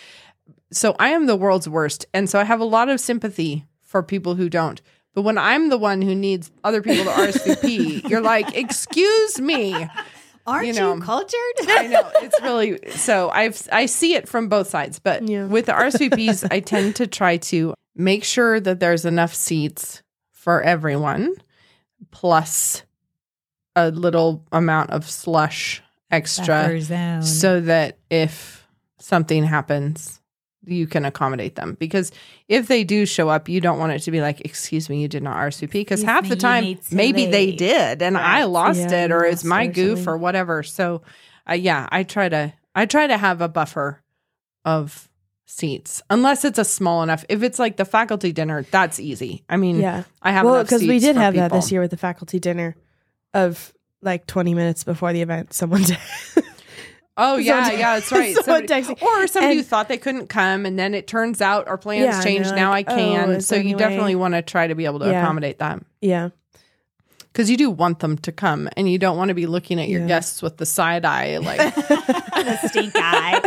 [0.72, 4.02] so I am the world's worst, and so I have a lot of sympathy for
[4.02, 4.82] people who don't.
[5.14, 9.86] But when I'm the one who needs other people to RSVP, you're like, excuse me.
[10.48, 11.56] Aren't you, you know, cultured?
[11.68, 13.30] I know it's really so.
[13.30, 15.46] I've I see it from both sides, but Yeah.
[15.46, 20.62] with the RSVPs, I tend to try to make sure that there's enough seats for
[20.62, 21.34] everyone,
[22.10, 22.82] plus
[23.74, 26.68] a little amount of slush extra,
[27.22, 28.66] so that if
[28.98, 30.20] something happens,
[30.64, 31.76] you can accommodate them.
[31.78, 32.10] Because
[32.48, 35.08] if they do show up, you don't want it to be like, "Excuse me, you
[35.08, 39.04] did not RSVP," because half me, the time maybe they did, and I lost Yeah,
[39.04, 40.08] it, or it's my goof something.
[40.14, 40.62] or whatever.
[40.62, 41.02] So,
[41.48, 44.02] uh, yeah, I try to I try to have a buffer
[44.64, 45.08] of
[45.46, 47.24] seats, unless it's a small enough.
[47.28, 49.44] If it's like the faculty dinner, that's easy.
[49.48, 50.02] I mean, yeah.
[50.20, 52.76] I have Well, because we did have that this year with the faculty dinner
[53.32, 53.72] of
[54.02, 55.52] like 20 minutes before the event.
[55.52, 55.98] Someone did.
[57.18, 58.34] Oh yeah, Someone- yeah, that's right.
[58.44, 61.66] someone Somebody- or somebody who and- thought they couldn't come, and then it turns out
[61.66, 62.50] our plans Yeah, changed.
[62.50, 63.30] they're Now like, I oh, can.
[63.30, 65.22] "Oh, so you definitely want to try to be able to Yeah.
[65.22, 66.28] accommodate that yeah.
[67.36, 69.90] Because you do want them to come, and you don't want to be looking at
[69.90, 70.06] your Yeah.
[70.06, 73.40] guests with the side eye, like the stink eye.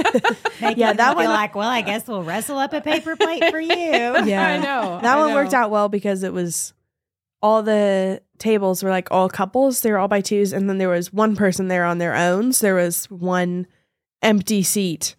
[0.61, 3.15] Make Yeah, yeah, that that one- like, well, I guess we'll wrestle up a paper
[3.15, 3.69] plate for you.
[4.29, 4.45] Yeah.
[4.45, 6.73] I know That I one worked out well because it was
[7.41, 9.81] all the tables were like all couples.
[9.81, 12.53] They were all by twos, and then there was one person there on their own.
[12.53, 13.65] So there was one
[14.21, 15.15] empty seat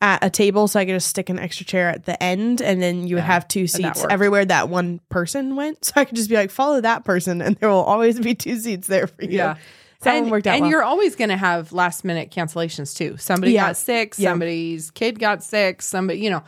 [0.00, 2.80] at a table, so I could just stick an extra chair at the end, and
[2.80, 4.12] then you would Yeah, have two seats worked.
[4.12, 5.78] everywhere that one person went.
[5.84, 8.56] So I could just be like, follow that person, and there will always be two
[8.60, 9.38] seats there for you.
[9.38, 9.54] Yeah.
[10.00, 10.70] So that and, worked out and well.
[10.70, 13.16] you're always going to have last minute cancellations too.
[13.16, 13.66] Somebody Yeah.
[13.68, 14.30] got sick, Yeah.
[14.30, 16.44] somebody's kid got sick, somebody, you know,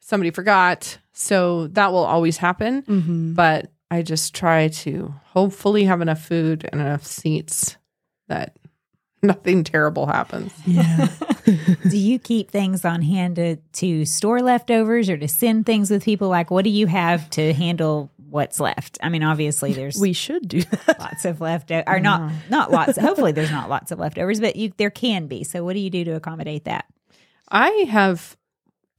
[0.00, 0.96] somebody forgot.
[1.12, 2.80] So that will always happen.
[2.84, 3.34] Mhm.
[3.34, 7.76] But I just try to hopefully have enough food and enough seats
[8.28, 8.56] that
[9.36, 10.52] nothing terrible happens.
[10.66, 11.08] Yeah.
[11.88, 16.04] do you keep things on hand to, to store leftovers or to send things with
[16.04, 16.28] people?
[16.28, 18.98] Like, what do you have to handle what's left?
[19.02, 21.00] I mean, obviously, there's we should do that.
[21.00, 22.98] lots of leftovers, or not not lots.
[23.00, 25.44] Hopefully, there's not lots of leftovers, but you there can be.
[25.44, 26.86] So, what do you do to accommodate that?
[27.48, 28.36] I have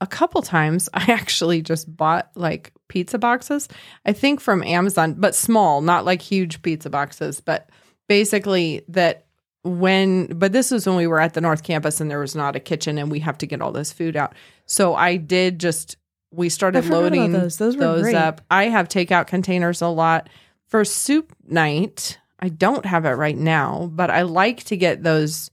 [0.02, 3.68] a couple times I actually just bought like pizza boxes.
[4.06, 7.70] I think from Amazon, but small, not like huge pizza boxes, but
[8.08, 9.25] basically that
[9.66, 12.56] when but this was when we were at the North Campus and there was not
[12.56, 14.34] a kitchen and we have to get all this food out.
[14.68, 15.98] So I did just
[16.32, 17.58] we started I forgot about loading those.
[17.58, 18.16] Those great.
[18.16, 18.42] up.
[18.52, 20.30] I have takeout containers a lot
[20.68, 25.50] For soup night, I don't have it right now, but I like to get those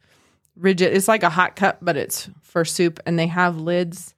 [0.56, 0.92] rigid.
[0.92, 4.14] It's like a hot cup, but it's for soup, and they have lids.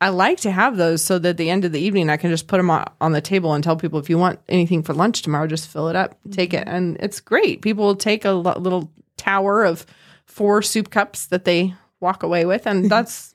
[0.00, 2.30] I like to have those so that at the end of the evening, I can
[2.30, 4.94] just put them on, on the table and tell people if you want anything for
[4.94, 6.74] lunch tomorrow, just fill it up, take it, mm-hmm.
[6.74, 7.62] and it's great.
[7.62, 8.90] People will take a little
[9.28, 9.84] tower of
[10.24, 13.34] four soup cups that they walk away with, and that's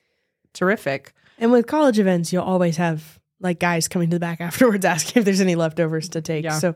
[0.53, 1.13] terrific.
[1.37, 5.19] And with college events, you'll always have like guys coming to the back afterwards asking
[5.21, 6.45] if there's any leftovers to take.
[6.45, 6.59] Yeah.
[6.59, 6.75] So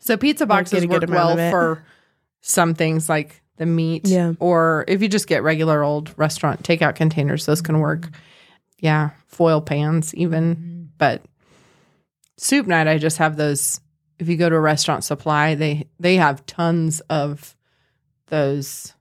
[0.00, 1.84] So pizza boxes get a good work well for
[2.40, 4.34] some things like the meat, Yeah.
[4.38, 8.08] or if you just get regular old restaurant takeout containers, those can work.
[8.78, 10.82] Yeah, foil pans even, mm-hmm.
[10.98, 11.22] but
[12.36, 13.80] soup night, I just have those.
[14.20, 17.56] If you go to a restaurant supply, they they have tons of
[18.30, 18.94] those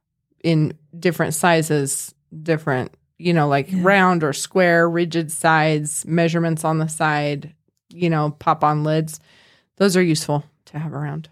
[0.43, 2.13] in different sizes,
[2.43, 3.79] different you know like Yeah.
[3.81, 7.53] round or square, rigid sides, measurements on the side,
[7.89, 9.19] you know, pop on lids.
[9.77, 11.29] Those are useful to have around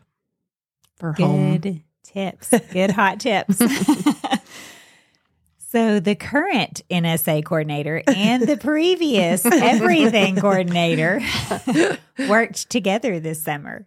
[0.98, 1.58] for home.
[1.58, 2.54] Good tips.
[2.72, 3.58] Good hot tips.
[5.58, 11.22] so the current NSA coordinator and the previous everything coordinator
[12.30, 13.86] worked together this summer.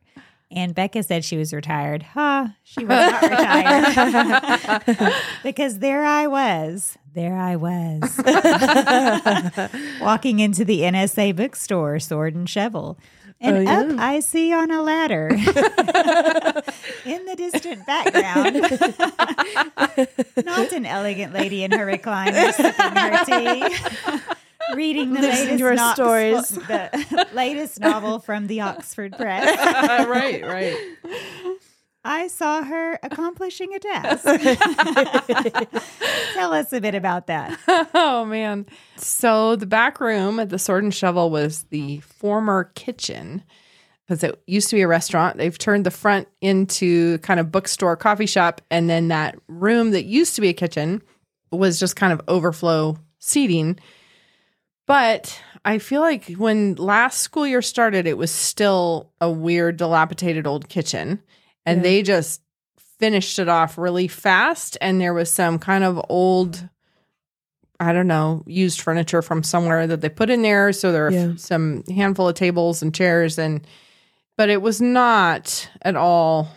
[0.51, 2.03] And Bekah said she was retired.
[2.03, 5.13] Ha, she was not retired.
[5.43, 6.97] because there I was.
[7.15, 8.01] There I was.
[10.01, 12.99] Walking into the NSA bookstore, sword and shovel.
[13.41, 13.81] And Oh, yeah.
[13.81, 15.39] up I see on a ladder in
[17.27, 18.61] the distant background,
[20.45, 23.77] not an elegant lady in her recliner sipping her tea,
[24.75, 26.49] reading the Listening latest, to her Knox- stories.
[26.49, 29.59] the latest novel from the Oxford Press.
[30.09, 30.77] right, right.
[32.05, 34.25] I saw her accomplishing a task.
[36.35, 37.59] Tell us a bit about that.
[37.95, 38.67] Oh man.
[38.97, 43.43] So the back room at the Sword and Shovel was the former kitchen
[44.07, 45.37] because it used to be a restaurant.
[45.37, 50.05] They've turned the front into kind of bookstore coffee shop and then that room that
[50.05, 51.03] used to be a kitchen
[51.53, 53.79] was just kind of overflow seating.
[54.89, 60.47] But I feel like when last school year started it was still a weird dilapidated
[60.47, 61.21] old kitchen
[61.67, 61.83] and Yeah.
[61.83, 62.41] they just
[62.99, 66.69] finished it off really fast and there was some kind of old
[67.81, 70.73] I don't know, used furniture from somewhere that they put in there.
[70.73, 71.33] So there are Yeah.
[71.37, 73.61] some handful of tables and chairs and
[74.37, 76.49] but it was not at all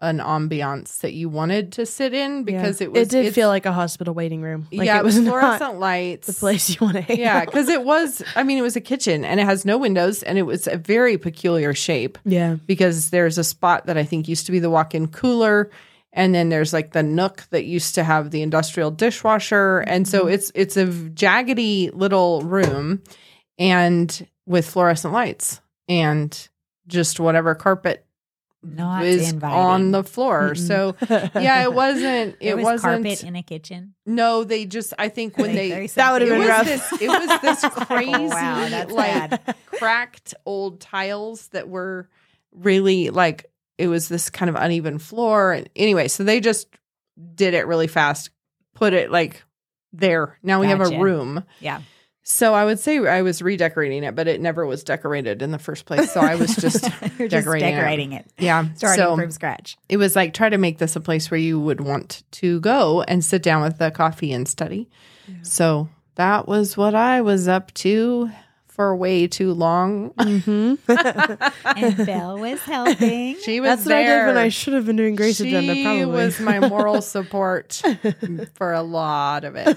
[0.00, 2.86] an ambiance that you wanted to sit in because Yeah.
[2.86, 4.66] it was it did feel like a hospital waiting room.
[4.72, 6.26] Like yeah, it was fluorescent lights.
[6.26, 8.80] the place you want to hang yeah, because it was I mean it was a
[8.80, 12.56] kitchen and it has no windows and it was a very peculiar shape Yeah.
[12.66, 15.70] because there's a spot that I think used to be the walk-in cooler
[16.12, 20.20] and then there's like the nook that used to have the industrial dishwasher and so
[20.24, 20.34] mm-hmm.
[20.34, 23.02] it's it's a jaggedy little room
[23.58, 26.48] and with fluorescent lights and
[26.86, 28.04] just whatever carpet
[28.62, 29.56] Not inviting.
[29.56, 30.50] on the floor.
[30.54, 30.66] Mm-mm.
[30.66, 30.96] So
[31.40, 33.94] yeah, it wasn't it was wasn't carpet in a kitchen.
[34.04, 36.64] no, they just I think when They- they That would've it been was rough.
[36.66, 39.54] this it was this oh, crazy wow, that's like bad.
[39.66, 42.08] cracked old tiles that were
[42.52, 43.46] really like
[43.78, 46.66] it was this kind of uneven floor and anyway so they just
[47.34, 48.30] did it really fast
[48.74, 49.44] put it like
[49.92, 51.82] there now we have a room Yeah.
[52.30, 55.58] So i would say i was redecorating it but it never was decorated in the
[55.58, 56.82] first place so i was just
[57.18, 58.26] You're just decorating it.
[58.26, 58.32] it.
[58.44, 59.78] yeah Starting so from scratch.
[59.88, 63.00] it was like try to make this a place where you would want to go
[63.02, 64.90] and sit down with a coffee and study
[65.42, 68.30] so that was what i was up to
[68.78, 70.74] for way too long hmm
[71.64, 73.36] And Belle was helping.
[73.40, 74.20] She was That's what I there.
[74.20, 75.72] did when I should have been doing Grace she Agenda.
[75.82, 77.82] Probably She was my moral support
[78.54, 79.76] for a lot of it.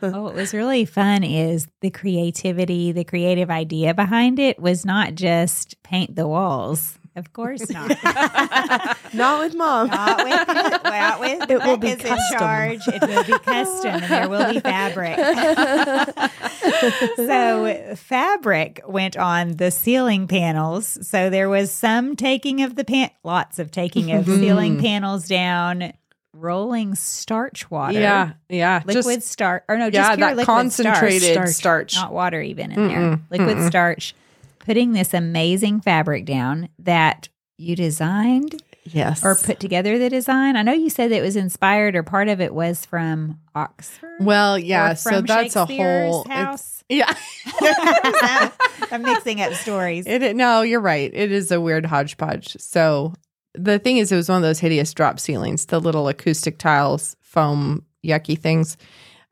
[0.00, 5.16] Oh, what was really fun is the creativity, the creative idea behind it was not
[5.16, 7.00] just paint the walls.
[7.16, 7.90] Of course not.
[9.14, 9.88] not with mom.
[9.88, 12.80] not with not with It will be Bekah's in charge.
[12.88, 15.16] It will be custom and there will be fabric.
[17.16, 20.98] so fabric went on the ceiling panels.
[21.06, 24.40] So there was some taking of the pan lots of taking of mm-hmm.
[24.40, 25.92] ceiling panels down,
[26.32, 28.00] rolling starch water.
[28.00, 28.82] Yeah, yeah.
[28.84, 31.94] Liquid starch or no, just yeah, pure that liquid concentrated starch, starch.
[31.94, 32.98] not water even in there.
[32.98, 33.68] Mm-mm, Liquid mm-mm.
[33.68, 34.16] starch,
[34.64, 39.24] putting this amazing fabric down that you designed Yes.
[39.24, 40.56] or put together the design.
[40.56, 44.18] I know you said that it was inspired or part of it was from Oxford.
[44.20, 44.92] well, yeah.
[44.94, 46.24] So that's a whole.
[46.28, 46.84] house.
[46.88, 47.12] Yeah.
[48.90, 50.06] I'm mixing up stories.
[50.06, 51.10] It, no, you're right.
[51.14, 52.56] It is a weird hodgepodge.
[52.60, 53.14] So
[53.54, 57.16] the thing is, it was one of those hideous drop ceilings, the little acoustic tiles,
[57.22, 58.76] foam, yucky things,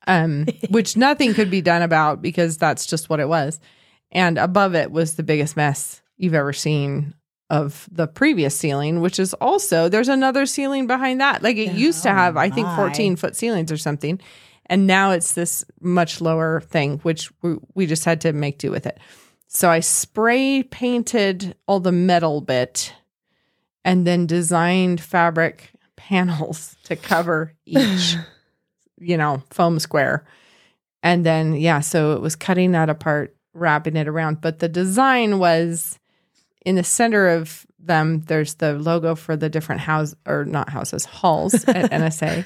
[0.07, 3.61] um, which nothing could be done about because that's just what it was.
[4.13, 7.15] And above it was the biggest mess you've ever seen
[7.51, 11.43] of the previous ceiling, which is also there's another ceiling behind that.
[11.43, 12.77] Like it used to oh have, I think, my.
[12.77, 14.21] 14 foot ceilings or something.
[14.67, 18.71] And now it's this much lower thing, which we, we just had to make do
[18.71, 18.99] with it.
[19.49, 22.95] So I spray painted all the metal bit
[23.85, 28.17] and then designed fabric panels to cover each,
[28.99, 30.25] you know, foam square.
[31.03, 34.41] And then, yeah, so it was cutting that apart, wrapping it around.
[34.41, 35.99] But the design was
[36.65, 41.05] in the center of them, there's the logo for the different house or not houses,
[41.05, 42.45] halls at NSA.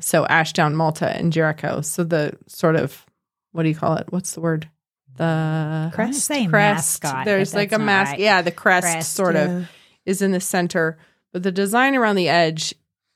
[0.00, 1.80] So Ashdown, Malta, and Jericho.
[1.80, 3.04] So the sort of,
[3.52, 4.06] what do you call it?
[4.10, 4.68] What's the word?
[5.16, 7.02] The say crest.
[7.02, 8.12] mascot, There's like a mask.
[8.12, 8.20] right.
[8.20, 9.70] Yeah, the crest, Crest, sort of
[10.04, 10.98] is in the center,
[11.32, 12.74] but the design around the edge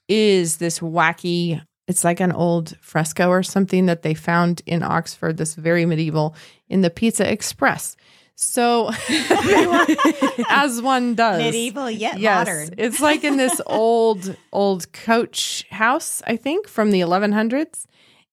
[0.08, 1.62] is this wacky.
[1.90, 6.36] It's like an old fresco or something that they found in Oxford, this very medieval,
[6.68, 7.96] in the Pizza Express.
[8.36, 8.90] So,
[10.48, 12.74] as one does, Medieval yet yes, modern.
[12.78, 17.86] it's like in this old, old coach house, I think, from the 1100s,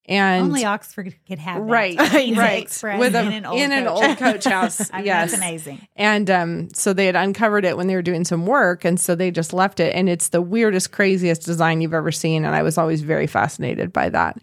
[0.08, 1.70] and Only Oxford could have that.
[1.70, 1.98] right,
[2.38, 4.04] right, with a, in an old in an coach.
[4.04, 4.90] old coach house.
[4.94, 5.88] I mean, yes, That's amazing.
[5.96, 8.86] and um, so they had uncovered it when they were doing some work.
[8.86, 9.94] And so they just left it.
[9.94, 12.46] And it's the weirdest, craziest design you've ever seen.
[12.46, 14.38] And I was always very fascinated by that.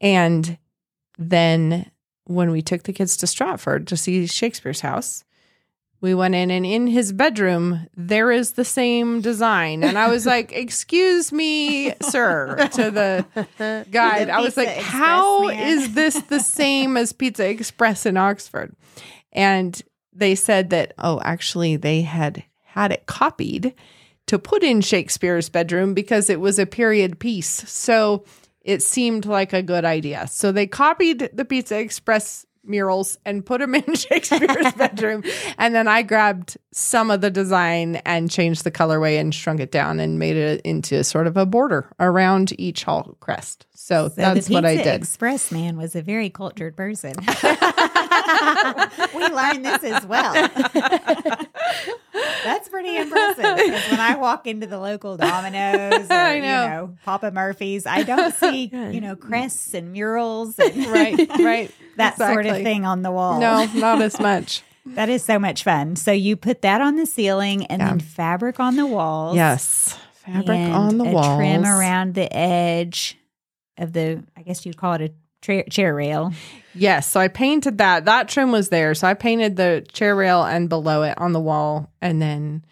[0.00, 0.56] And
[1.18, 1.90] then
[2.24, 5.24] when we took the kids to Stratford to see Shakespeare's house,
[6.02, 9.84] we went in and in his bedroom, there is the same design.
[9.84, 14.28] And I was like, Excuse me, sir, to the guide.
[14.28, 18.74] I was like, Express How man." is this the same as Pizza Express in Oxford?
[19.32, 19.80] And
[20.12, 23.72] they said that, oh, actually, they had had it copied
[24.26, 27.48] to put in Shakespeare's bedroom because it was a period piece.
[27.70, 28.24] So
[28.62, 30.26] it seemed like a good idea.
[30.26, 35.24] So they copied the Pizza Express murals and put them in Shakespeare's bedroom.
[35.58, 39.70] And then I grabbed some of the design and changed the colorway and shrunk it
[39.70, 43.66] down and made it into sort of a border around each hall crest.
[43.74, 44.86] So, So that's what I did.
[44.86, 47.14] Express man was a very cultured person.
[49.14, 50.32] we learned this as well.
[52.44, 53.90] That's pretty impressive.
[53.90, 56.66] When I walk into the local Domino's or I you know.
[56.66, 61.70] know Papa Murphy's, I don't see you know crests and murals and right, right.
[61.96, 63.40] that sort of thing on the wall.
[63.40, 64.62] No, not as much.
[64.86, 65.96] that is so much fun.
[65.96, 67.88] So you put that on the ceiling and Yeah.
[67.90, 69.36] then fabric on the walls.
[69.36, 69.98] Yes.
[70.14, 71.36] Fabric on the a walls.
[71.36, 73.18] trim around the edge
[73.78, 74.22] of the.
[74.36, 75.10] I guess you'd call it a
[75.42, 76.32] tra- chair rail.
[76.74, 77.06] Yes.
[77.06, 78.06] So I painted that.
[78.06, 78.94] That trim was there.
[78.94, 82.64] So I painted the chair rail and below it on the wall and then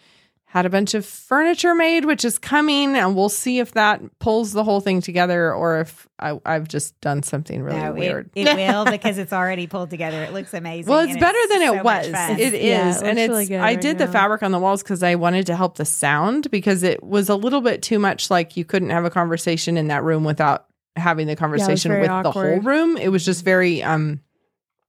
[0.47, 2.97] had a bunch of furniture made, which is coming.
[2.97, 6.99] And we'll see if that pulls the whole thing together or if I, I've just
[7.01, 8.31] done something really No, weird.
[8.35, 10.23] It, will because it's already pulled together.
[10.25, 10.91] It looks amazing.
[10.91, 12.39] well, it's and better than so it much was.
[12.41, 13.29] It is, Yeah, it and it's.
[13.29, 15.77] really good I right did the fabric on the walls because I wanted to help
[15.77, 18.31] the sound because it was a little bit too much.
[18.31, 20.67] Like you couldn't have a conversation in that room without
[20.97, 22.97] having the conversation very with the whole room.
[22.97, 23.83] It was just very.
[23.83, 24.21] um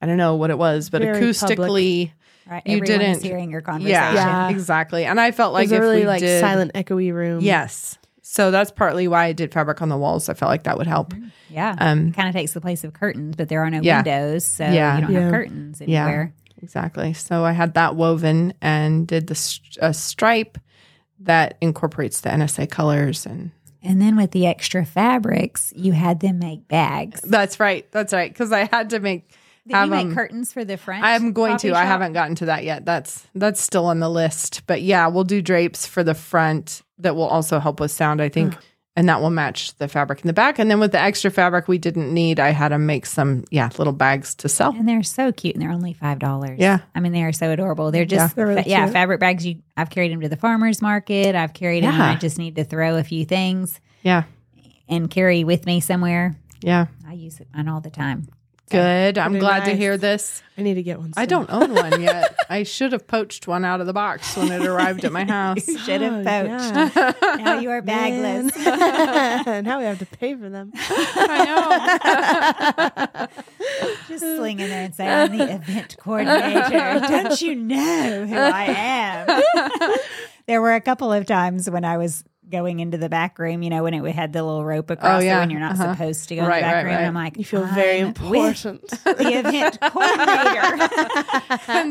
[0.02, 2.12] I don't know what it was, but Very acoustically,
[2.50, 2.64] right?
[2.66, 3.92] you Everyone didn't- hearing your conversation.
[3.92, 4.50] yeah, Yeah.
[4.50, 5.06] exactly.
[5.06, 7.42] And I felt like Like a if really we like did, silent, echoey room.
[7.42, 8.00] yes.
[8.24, 10.28] So that's partly why I did fabric on the walls.
[10.28, 11.14] I felt like that would help.
[11.50, 11.76] Yeah.
[11.78, 13.98] Um, kind of takes the place of curtains, but there are no Yeah.
[13.98, 14.96] windows, so Yeah.
[14.96, 15.20] you don't Yeah.
[15.22, 16.04] have curtains Yeah.
[16.06, 16.34] anywhere.
[16.64, 17.14] Exactly.
[17.14, 20.58] So I had that woven and did the st- a stripe
[21.20, 23.52] that incorporates the NSA colors and
[23.84, 27.22] And then with the extra fabrics, you had them make bags.
[27.22, 27.90] that's right.
[27.92, 28.32] That's right.
[28.32, 29.36] Because I had to make.
[29.68, 31.04] Did have you make 'em- curtains for the front?
[31.04, 31.74] I'm going to.
[31.74, 32.86] I haven't gotten to that yet.
[32.86, 34.64] That's that's still on the list.
[34.68, 38.22] But yeah, we'll do drapes for the front that will also help with sound.
[38.22, 38.56] I think.
[38.96, 40.60] And that will match the fabric in the back.
[40.60, 43.70] And then with the extra fabric we didn't need, I had to make some, yeah,
[43.78, 44.76] little bags to sell.
[44.76, 46.60] And they're so cute, and they're only five dollars.
[46.60, 46.80] Yeah.
[46.94, 47.92] I mean they are so adorable.
[47.92, 49.46] They're just They're really fa- yeah fabric bags.
[49.46, 51.36] You I've carried them to the farmers market.
[51.36, 51.94] I've carried them.
[52.00, 54.24] I just need to throw a few things Yeah.
[54.90, 56.36] and carry with me somewhere.
[56.62, 56.88] Yeah.
[57.08, 58.28] I use it on all the time.
[58.72, 59.18] Good.
[59.18, 60.42] I'm glad to hear this.
[60.58, 61.12] I need to get one.
[61.18, 62.36] I don't own one yet.
[62.50, 65.68] I should have poached one out of the box when it arrived at my house.
[65.68, 66.96] You should have Oh, poached.
[66.96, 67.14] yeah.
[67.44, 68.56] Now you are bagless.
[68.56, 70.72] Now we have to pay for them.
[70.76, 72.08] I
[73.28, 73.30] know.
[74.08, 77.00] Just sling in there and say, I'm the event coordinator.
[77.08, 79.42] Don't you know who I am?
[80.48, 83.70] there were a couple of times when I was going into the back room, you
[83.70, 85.38] know, when it had the little rope across Oh, yeah.
[85.38, 85.94] it when you're not Uh-huh.
[85.94, 86.94] supposed to go Right, in the back right, room.
[86.94, 87.00] right.
[87.00, 88.90] And I'm like, You feel very "I'm with important.
[89.04, 90.88] the event coordinator.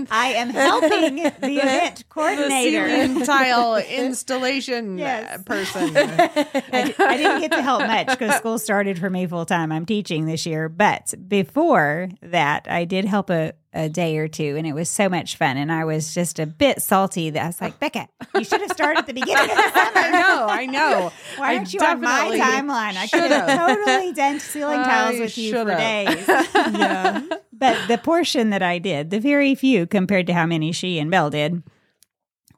[0.10, 2.88] I am helping the event the coordinator.
[2.88, 5.42] ceiling tile installation Yes.
[5.44, 5.96] person.
[5.96, 9.72] I, I didn't get to help much because school started for me full time.
[9.72, 14.56] I'm teaching this year, but before that, I did help a a day or two,
[14.56, 15.56] and it was so much fun.
[15.56, 18.70] And I was just a bit salty that I was like, Bekah, you should have
[18.72, 19.90] started at the beginning of the summer.
[19.94, 21.12] I know, I know.
[21.36, 22.96] Why I aren't you on my timeline?
[22.96, 25.78] I could have totally done ceiling tiles I with you for should've.
[25.78, 26.28] days.
[26.28, 27.22] yeah.
[27.52, 31.10] But the portion that I did, the very few compared to how many she and
[31.10, 31.62] Belle did,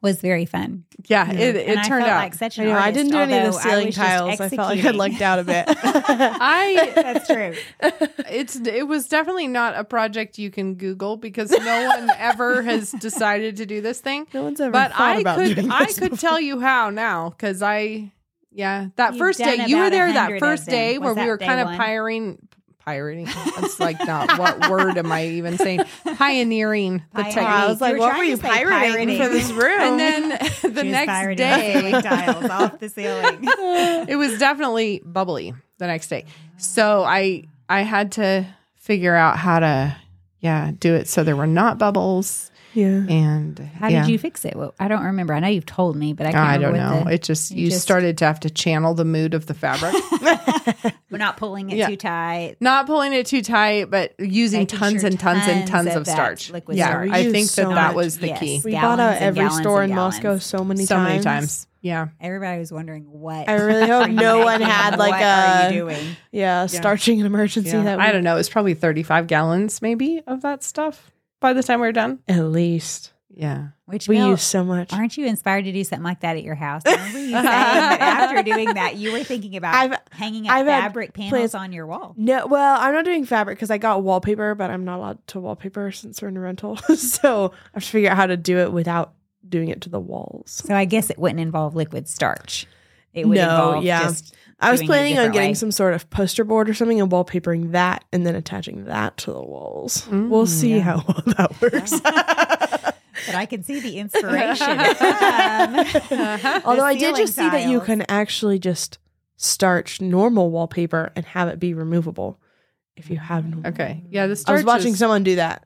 [0.03, 0.83] was very fun.
[1.07, 2.17] Yeah, it, and it I turned felt out.
[2.21, 2.77] like such I an know.
[2.77, 4.39] I didn't do any of the although I ceiling tiles.
[4.39, 4.97] I felt like I executing.
[4.99, 5.65] lucked out a bit.
[5.67, 7.53] I That's true.
[8.29, 12.91] it's it was definitely not a project you can Google because no one ever has
[12.91, 14.27] decided to do this thing.
[14.33, 16.17] no one's ever But thought I about could doing I could before.
[16.17, 18.11] tell you how now because I
[18.51, 21.59] yeah that You've first day you were there that first day where we were kind
[21.59, 21.77] of one?
[21.77, 22.47] pirating
[22.85, 25.81] pirating that's like not what word am I even saying
[26.17, 27.33] pioneering the Pioneering.
[27.33, 27.37] technique.
[27.37, 29.17] I was like, You what were you say pirating, pirating.
[29.21, 29.79] for this room?
[29.81, 30.29] and then
[30.73, 33.39] the She next day ceiling tiles off the ceiling.
[34.09, 36.25] it was definitely bubbly the next day.
[36.57, 39.95] So I I had to figure out how to
[40.39, 43.05] yeah do it so there were not bubbles yeah.
[43.09, 44.01] and How yeah.
[44.01, 44.55] did you fix it?
[44.55, 45.33] Well, I don't remember.
[45.33, 47.03] I know you've told me, but I can't I don't remember know.
[47.05, 49.53] what it just you you just- started to have to channel the mood of the
[49.53, 49.93] fabric,
[51.09, 51.87] we're not pulling it Yeah.
[51.87, 52.55] too tight.
[52.59, 55.95] not pulling it too tight, but using Making tons sure and tons and tons tons
[55.95, 56.49] of of, starch.
[56.51, 57.09] liquid yeah, starch.
[57.11, 58.39] I think use that so that was the Yes.
[58.39, 58.61] key.
[58.63, 60.15] We Gallons bought out every store in gallons.
[60.15, 61.09] Moscow so many So times.
[61.09, 61.67] many times.
[61.81, 62.07] Yeah.
[62.21, 63.49] Everybody was wondering what.
[63.49, 66.15] I really hope no one had like what a are you uh, doing?
[66.31, 67.71] yeah starching an emergency.
[67.71, 67.83] Yeah.
[67.83, 68.35] That I don't know.
[68.35, 71.11] It was probably 35 gallons maybe of that stuff
[71.43, 72.19] by the time we're done.
[72.27, 73.67] At least Yeah.
[73.85, 74.91] Which we Bill, use so much.
[74.93, 76.81] Aren't you inspired to do something like that at your house?
[76.85, 80.65] Remember you saying that after doing that, you were thinking about I've- hanging up I've
[80.65, 82.13] fabric panels plans- on your wall.
[82.17, 85.39] No, well, I'm not doing fabric because I got wallpaper, but I'm not allowed to
[85.39, 86.77] wallpaper since we're in a rental.
[86.95, 89.13] so I have to figure out how to do it without
[89.47, 90.61] doing it to the walls.
[90.65, 92.65] So I guess it wouldn't involve liquid starch.
[93.13, 94.03] It would No, involve yeah.
[94.03, 95.53] just I was doing it a planning on getting way.
[95.55, 99.31] some sort of poster board or something and wallpapering that and then attaching that to
[99.33, 100.07] the walls.
[100.07, 100.81] Mm, we'll see yeah.
[100.81, 101.99] how well that works.
[103.25, 104.69] But I can see the inspiration.
[104.69, 108.97] Um, Although I did ceiling just see that you can actually just
[109.37, 112.39] starch normal wallpaper and have it be removable
[112.95, 113.69] if you have normal.
[113.71, 114.03] Okay.
[114.09, 114.27] Yeah.
[114.27, 115.65] The I was watching is- someone do that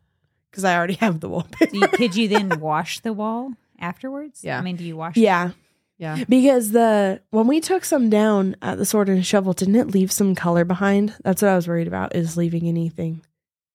[0.52, 1.72] because I already have the wallpaper.
[1.72, 4.44] Do you- could you then wash the wall afterwards?
[4.44, 4.58] Yeah.
[4.58, 5.16] I mean, do you wash?
[5.18, 5.52] yeah,
[5.98, 6.24] Yeah.
[6.30, 10.12] because the when we took some down at the sword and shovel, didn't it leave
[10.12, 11.16] some color behind?
[11.24, 13.22] That's what I was worried about is leaving anything,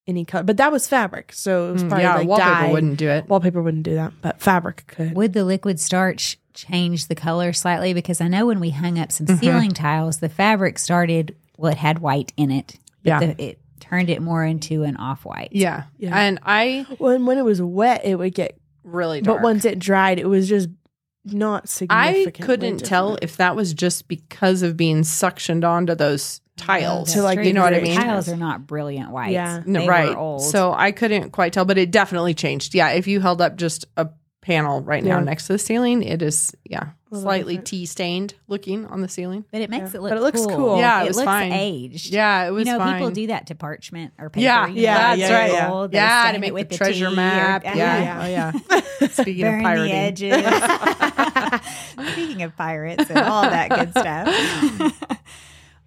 [0.06, 0.44] any color.
[0.44, 2.14] But that was fabric, so it was Mm, probably yeah.
[2.16, 2.72] like wallpaper dye.
[2.72, 3.28] wouldn't do it.
[3.28, 5.14] Wallpaper wouldn't do that, but fabric could.
[5.16, 7.92] Would the liquid starch change the color slightly?
[7.94, 9.40] Because I know when we hung up some Mhm.
[9.40, 12.78] ceiling tiles, the fabric started, well, it had white in it.
[13.04, 13.18] but Yeah.
[13.18, 15.48] the- it turned it more into an off white.
[15.50, 15.84] Yeah.
[15.98, 16.16] Yeah.
[16.16, 19.38] And I When when it was wet, it would get, really dark.
[19.38, 20.68] but once it dried, it was just
[21.24, 22.40] not significant.
[22.40, 27.12] I couldn't tell if that was just because of being suctioned onto those tiles.
[27.14, 27.96] To, like, you know what I mean?
[27.96, 29.32] Tiles are not brilliant white.
[29.32, 29.62] Yeah.
[29.64, 30.10] No, They right.
[30.10, 30.42] Were old.
[30.42, 32.74] So I couldn't quite tell, but it definitely changed.
[32.74, 32.90] Yeah.
[32.90, 34.08] If you held up just a
[34.42, 35.24] panel right now Yeah.
[35.24, 37.66] next to the ceiling, it is, yeah, A little slightly different.
[37.68, 39.44] tea stained looking on the ceiling.
[39.50, 39.98] but it makes Yeah.
[39.98, 40.56] it look But it looks cool.
[40.56, 40.78] cool.
[40.78, 41.52] Yeah, it it was looks fine.
[41.52, 42.12] aged.
[42.12, 42.94] Yeah, it was you know, fine.
[42.94, 44.44] people do that to parchment or paper.
[44.44, 45.70] Yeah, yeah, know, yeah, it's yeah, yeah.
[45.72, 47.62] old, they yeah, stain to it make with the treasure tea or- map.
[47.66, 48.20] uh, yeah.
[48.22, 48.52] Oh, yeah.
[49.08, 49.92] Speaking Burn of the pirating.
[49.94, 51.62] edges.
[52.12, 55.22] Speaking of pirates and all that good stuff.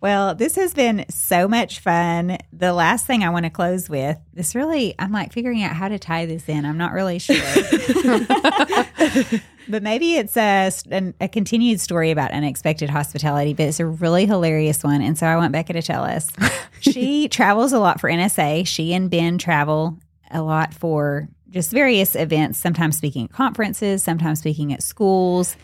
[0.01, 2.37] Well, this has been so much fun.
[2.53, 5.87] The last thing I want to close with, this really, I'm like figuring out how
[5.87, 6.65] to tie this in.
[6.65, 7.35] I'm not really sure.
[9.67, 14.25] but maybe it's a, an, a continued story about unexpected hospitality, but it's a really
[14.25, 15.01] hilarious one.
[15.01, 16.29] And so I want Bekah to tell us.
[16.81, 18.67] she travels a lot for NSA.
[18.67, 19.97] She and Ben travel
[20.29, 25.55] a lot for just various events, sometimes speaking at conferences, sometimes speaking at schools.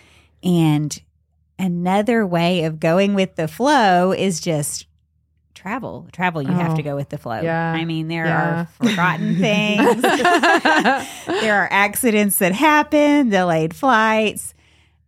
[0.41, 0.99] And
[1.61, 4.87] another way of going with the flow is just
[5.53, 6.07] travel.
[6.11, 7.39] Travel, you have Oh, to go with the flow.
[7.41, 8.61] yeah, I mean, there yeah.
[8.61, 10.01] are forgotten things,
[11.41, 14.53] there are accidents that happen, delayed flights.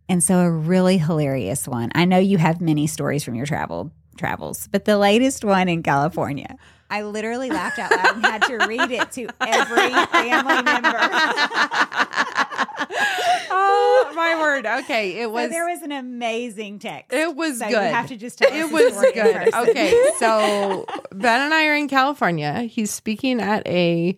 [0.08, 1.90] And so a really hilarious one.
[1.94, 5.82] I know you have many stories from your travel travels, but the latest one in
[5.82, 6.56] California.
[6.90, 10.90] I literally laughed out loud and had to read it to every family member.
[12.78, 14.66] oh my word.
[14.66, 15.20] Okay.
[15.20, 17.12] It So was there was an amazing text.
[17.12, 17.72] it was so good.
[17.72, 19.54] you have to just tell it was good.
[19.54, 22.62] Okay, so Ben and I are in California.
[22.62, 24.16] He's speaking at a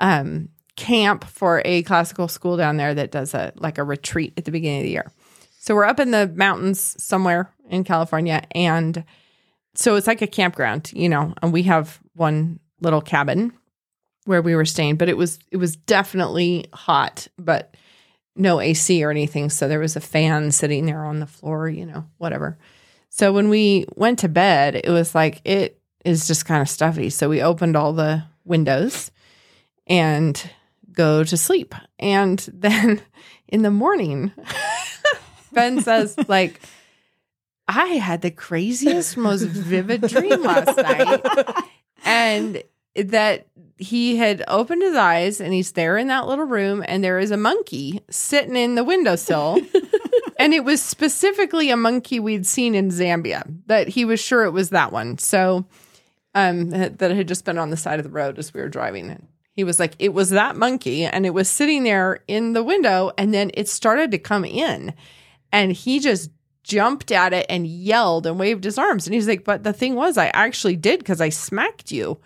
[0.00, 4.44] um, camp for a classical school down there that does a like a retreat at
[4.44, 5.12] the beginning of the year.
[5.60, 9.04] So we're up in the mountains somewhere in California, and
[9.74, 11.34] so it's like a campground, you know.
[11.42, 13.52] And we have one little cabin
[14.24, 17.74] where we were staying, but it was it was definitely hot, but
[18.36, 19.50] no AC or anything.
[19.50, 22.58] So there was a fan sitting there on the floor, you know, whatever.
[23.10, 27.10] So when we went to bed, it was like it is just kind of stuffy.
[27.10, 29.10] So we opened all the windows
[29.86, 30.50] and
[30.92, 31.74] go to sleep.
[31.98, 33.00] And then
[33.48, 34.32] in the morning,
[35.52, 36.60] Ben says, like,
[37.66, 41.22] I had the craziest, most vivid dream last night.
[42.04, 42.62] And
[42.98, 43.46] that
[43.78, 47.30] he had opened his eyes and he's there in that little room and there is
[47.30, 49.60] a monkey sitting in the windowsill.
[50.38, 54.50] and it was specifically a monkey we'd seen in Zambia that he was sure it
[54.50, 55.18] was that one.
[55.18, 55.64] So
[56.34, 59.26] um that had just been on the side of the road as we were driving.
[59.58, 63.10] He was like, it was that monkey, and it was sitting there in the window,
[63.18, 64.94] and then it started to come in,
[65.50, 66.30] and he just
[66.62, 69.08] jumped at it and yelled and waved his arms.
[69.08, 72.20] And he's like, but the thing was, I actually did because I smacked you.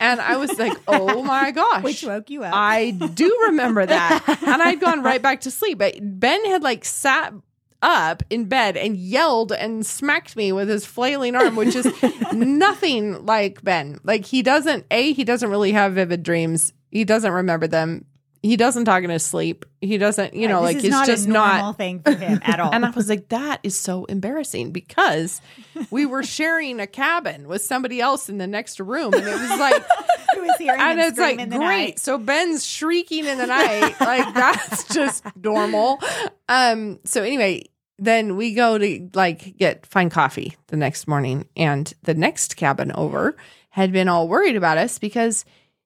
[0.00, 1.84] And I was like, oh my gosh.
[1.84, 2.54] Which woke you up.
[2.54, 4.24] I do remember that.
[4.46, 5.78] and I'd gone right back to sleep.
[5.78, 7.34] But Ben had like sat
[7.82, 11.86] up in bed and yelled and smacked me with his flailing arm, which is
[12.32, 14.00] nothing like Ben.
[14.02, 16.72] Like he doesn't, A, he doesn't really have vivid dreams.
[16.90, 18.06] He doesn't remember them.
[18.42, 19.66] He doesn't talk in his sleep.
[19.80, 21.76] He doesn't, you know, This like it's not just not.
[21.76, 22.72] thing for him at all.
[22.72, 25.42] And I was like, that is so embarrassing because
[25.90, 29.12] we were sharing a cabin with somebody else in the next room.
[29.12, 29.84] And it was like,
[30.40, 31.48] was hearing and it's like great.
[31.50, 31.98] night.
[31.98, 36.00] So Ben's shrieking in the night, like that's just normal.
[36.48, 36.98] Um.
[37.04, 37.64] So anyway,
[37.98, 42.92] then we go to like get find coffee the next morning, and the next cabin
[42.92, 43.36] over
[43.70, 45.44] had been all worried about us because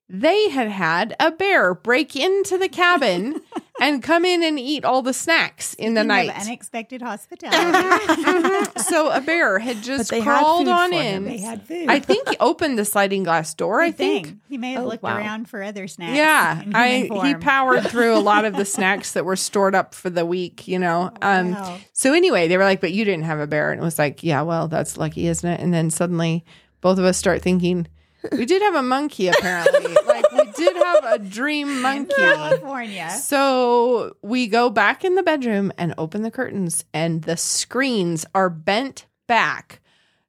[0.08, 3.40] they had had a bear break into the cabin
[3.80, 6.30] and come in and eat all the snacks in the night.
[6.30, 8.70] unexpected hospitality.
[8.84, 11.02] So a bear had just they had crawled on in.
[11.02, 11.24] him.
[11.24, 11.88] they had food.
[11.88, 13.80] I think he opened the sliding glass door.
[13.80, 14.36] I think.
[14.48, 15.16] he may have Oh, looked wow.
[15.16, 16.16] around for other snacks.
[16.16, 19.94] Yeah, I human he powered through a lot of the snacks that were stored up
[19.94, 21.10] for the week, you know.
[21.22, 21.78] Um Wow.
[21.92, 24.22] so anyway, they were like, "But you didn't have a bear." And it was like,
[24.22, 26.44] "Yeah, well, that's lucky, isn't it?" And then suddenly
[26.82, 27.86] both of us start thinking,
[28.32, 29.94] "We did have a monkey apparently.
[30.06, 33.10] like we did have a dream monkey." California.
[33.10, 38.50] So we go back in the bedroom and open the curtains, and the screens are
[38.50, 39.80] bent back,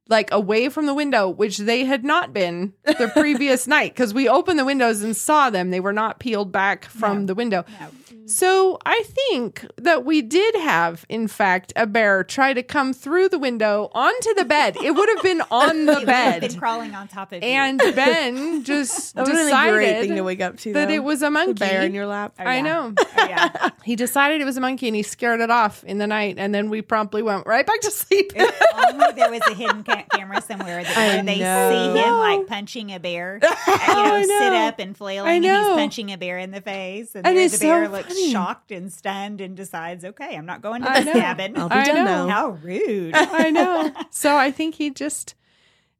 [0.08, 4.28] like away from the window, which they had not been the previous night because we
[4.28, 5.70] opened the windows and saw them.
[5.70, 7.26] They were not peeled back from No.
[7.26, 7.64] the window.
[7.80, 7.88] No.
[8.28, 13.28] So I think that we did have, in fact, a bear try to come through
[13.28, 14.76] the window onto the bed.
[14.82, 16.50] It would have been on the It would have bed.
[16.50, 17.48] been crawling on top of you.
[17.48, 20.72] And Ben just That would have great thing to decided wake up to.
[20.72, 20.94] that though.
[20.94, 21.52] it was a monkey.
[21.52, 22.34] the bear in your lap.
[22.40, 22.94] Oh, I know.
[22.98, 23.70] Oh, yeah.
[23.86, 26.52] He decided it was a monkey and he scared it off in the night, and
[26.52, 28.32] then we promptly went right back to sleep.
[28.34, 31.92] If only there was a hidden ca- camera somewhere that I where they know.
[31.94, 35.52] see him like punching a bear, you know, I sit up and flailing, and he's
[35.76, 38.32] punching a bear in the face, and, And there it's the bear so looks funny.
[38.32, 41.20] shocked and stunned and decides, "Okay, I'm not going to I this know.
[41.20, 42.28] cabin." I'll be I done know.
[42.28, 43.14] How rude!
[43.16, 43.92] I know.
[44.10, 45.34] So I think he just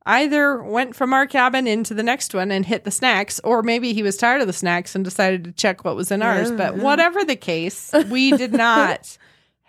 [0.05, 3.93] either went from our cabin into the next one and hit the snacks, or maybe
[3.93, 6.51] he was tired of the snacks and decided to check what was in ours.
[6.51, 6.83] Yeah, But yeah.
[6.85, 9.19] whatever the case, we did not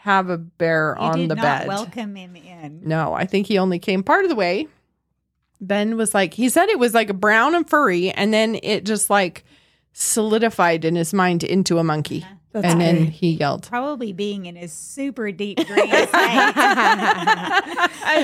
[0.07, 1.67] have a bear You on did the not bed.
[1.67, 2.81] welcome him in.
[2.83, 4.67] No, I think he only came part of the way.
[5.61, 8.85] Ben was like, he said it was like a brown and furry, and then it
[8.85, 9.43] just like
[9.93, 12.25] solidified in his mind into a monkey.
[12.53, 13.67] That's and then he yelled.
[13.67, 16.09] Probably being in his super deep dream state.
[16.13, 17.53] I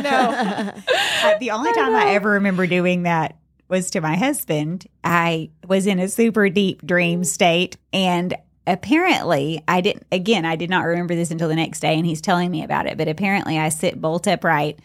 [0.04, 1.30] know.
[1.30, 3.38] Uh, the only time I ever remember doing that
[3.68, 4.86] was to my husband.
[5.04, 8.36] I was in a super deep dream state and
[8.66, 12.22] apparently I didn't again, I did not remember this until the next day and he's
[12.22, 14.80] telling me about it, but apparently I sit bolt upright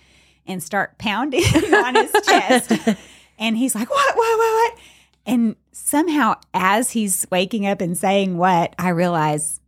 [0.46, 1.42] and start pounding
[1.72, 2.72] on his chest.
[3.38, 4.16] And he's like, "What?
[4.16, 4.38] What?
[4.38, 4.72] What?
[4.72, 4.78] What?"
[5.26, 9.60] And somehow as he's waking up and saying what, I realize,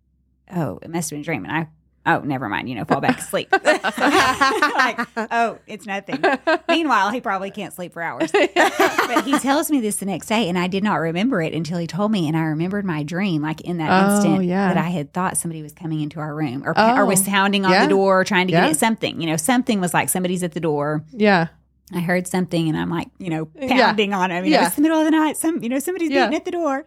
[0.55, 1.69] "Oh, it must have been a dream." And I
[2.07, 2.69] Oh, never mind.
[2.69, 3.49] You know, fall back asleep.
[3.63, 4.99] like,
[5.31, 6.23] oh, it's nothing.
[6.69, 8.33] Meanwhile, he probably can't sleep for hours.
[8.33, 11.79] but he tells me this the next day, and I did not remember it until
[11.79, 12.27] he told me.
[12.27, 14.73] And I remembered my dream, like in that Oh, instant, yeah.
[14.73, 17.65] that I had thought somebody was coming into our room or, or Oh, was sounding
[17.65, 17.85] on yeah.
[17.85, 18.63] the door, trying to Yeah.
[18.63, 19.21] get at something.
[19.21, 21.05] You know, something was like somebody's at the door.
[21.13, 21.49] Yeah.
[21.93, 24.45] I heard something, and I'm like, you know, pounding on him.
[24.45, 25.37] You know, it's the middle of the night.
[25.37, 26.85] Some, you know, somebody's beating at the door.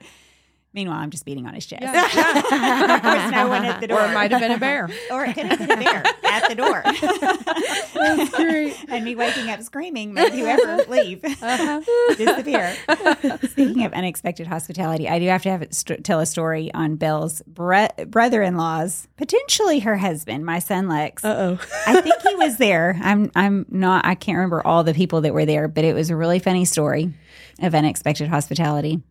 [0.75, 1.83] Meanwhile, I'm just beating on his chest.
[1.83, 2.99] Yeah.
[2.99, 4.01] There's no one at the door.
[4.01, 4.89] Or it might have been a bear.
[5.11, 6.81] Or it could have been a bear at the door.
[7.93, 8.75] That's great.
[8.89, 11.81] and me waking up screaming, made whoever leave, Uh-huh.
[12.15, 12.75] disappear.
[13.49, 17.41] Speaking of unexpected hospitality, I do have to have st- tell a story on Belle's
[17.45, 21.23] bro- brother-in-law's, potentially her husband, my son Lex.
[21.23, 21.65] Uh oh.
[21.85, 22.99] I think he was there.
[23.03, 26.09] I'm I'm not I can't remember all the people that were there, but it was
[26.09, 27.13] a really funny story
[27.61, 29.01] of unexpected hospitality.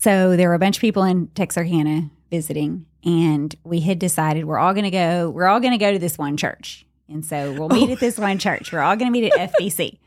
[0.00, 4.58] So there were a bunch of people in Texarkana visiting, and we had decided we're
[4.58, 5.28] all going to go.
[5.30, 8.16] We're all going to go to this one church, and so we'll meet at this
[8.18, 8.72] one church.
[8.72, 9.98] We're all going to meet at FBC.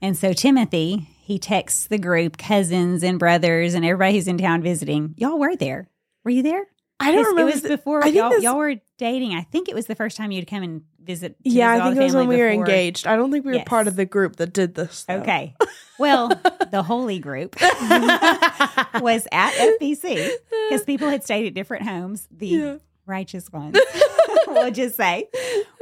[0.00, 4.62] And so Timothy, he texts the group, cousins and brothers, and everybody who's in town
[4.62, 5.14] visiting.
[5.16, 5.88] Y'all were there.
[6.24, 6.64] Were you there?
[7.00, 7.50] I don't remember.
[7.50, 9.34] It was before y'all, this- y'all were dating.
[9.34, 11.36] I think it was the first time you'd come and visit.
[11.42, 13.06] yeah, visit I think it was when we were engaged.
[13.06, 13.68] I don't think we were Yes.
[13.68, 15.04] part of the group that did this.
[15.04, 15.16] though.
[15.16, 15.54] Okay.
[15.98, 16.28] Well,
[16.70, 20.30] the holy group was at FBC
[20.68, 22.28] because people had stayed at different homes.
[22.30, 22.76] The Yeah.
[23.06, 23.76] righteous ones,
[24.46, 25.28] we'll just say,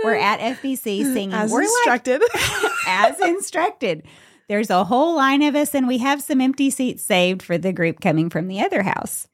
[0.05, 1.33] were at FBC singing.
[1.33, 2.21] As we're instructed.
[2.35, 4.03] like as instructed.
[4.49, 7.73] There's a whole line of us, and we have some empty seats saved for the
[7.73, 9.29] group coming from the other house.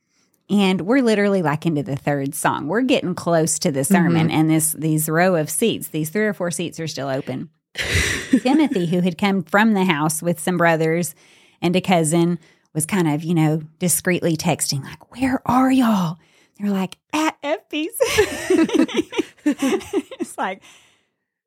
[0.49, 2.69] And we're literally like into the third song.
[2.69, 4.37] We're getting close to the sermon, mm-hmm.
[4.37, 7.51] and this these row of seats, these three or four seats, are still open.
[8.43, 11.15] Timothy, who had come from the house with some brothers
[11.61, 12.39] and a cousin,
[12.77, 16.19] was kind of, you know, discreetly texting, like, Where are y'all?
[16.59, 17.89] They're like, At FBC.
[20.21, 20.63] it's like,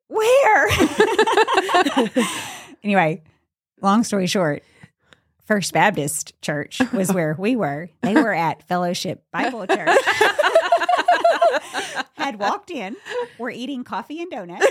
[0.08, 0.68] Where?
[2.82, 3.22] anyway,
[3.80, 4.62] long story short,
[5.50, 7.88] First Baptist Church was where we were.
[8.02, 9.88] They were at Fellowship Bible Church.
[12.14, 12.94] Had walked in,
[13.36, 14.64] were eating coffee and donuts.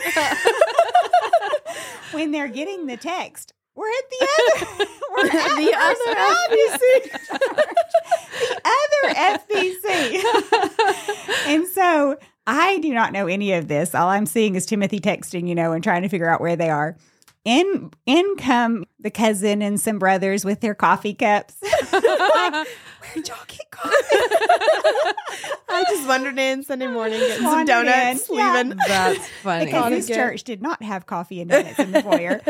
[2.11, 4.65] when they're getting the text, we're at the other,
[5.11, 6.15] we're at The other
[6.71, 7.11] Church,
[8.39, 9.03] the other
[9.37, 10.23] FBC.
[11.47, 13.93] and so I do not know any of this.
[13.93, 16.69] All I'm seeing is Timothy texting, you know, and trying to figure out where they
[16.69, 16.95] are.
[17.45, 21.55] In in come the cousin and some brothers with their coffee cups.
[21.93, 22.67] like,
[23.13, 23.95] where'd y'all get coffee?
[25.69, 28.53] I just wandered in Sunday morning, getting some donuts, in, yeah.
[28.53, 28.77] leaving.
[28.87, 29.65] That's funny.
[29.65, 32.41] because this church did not have coffee and donuts in the foyer.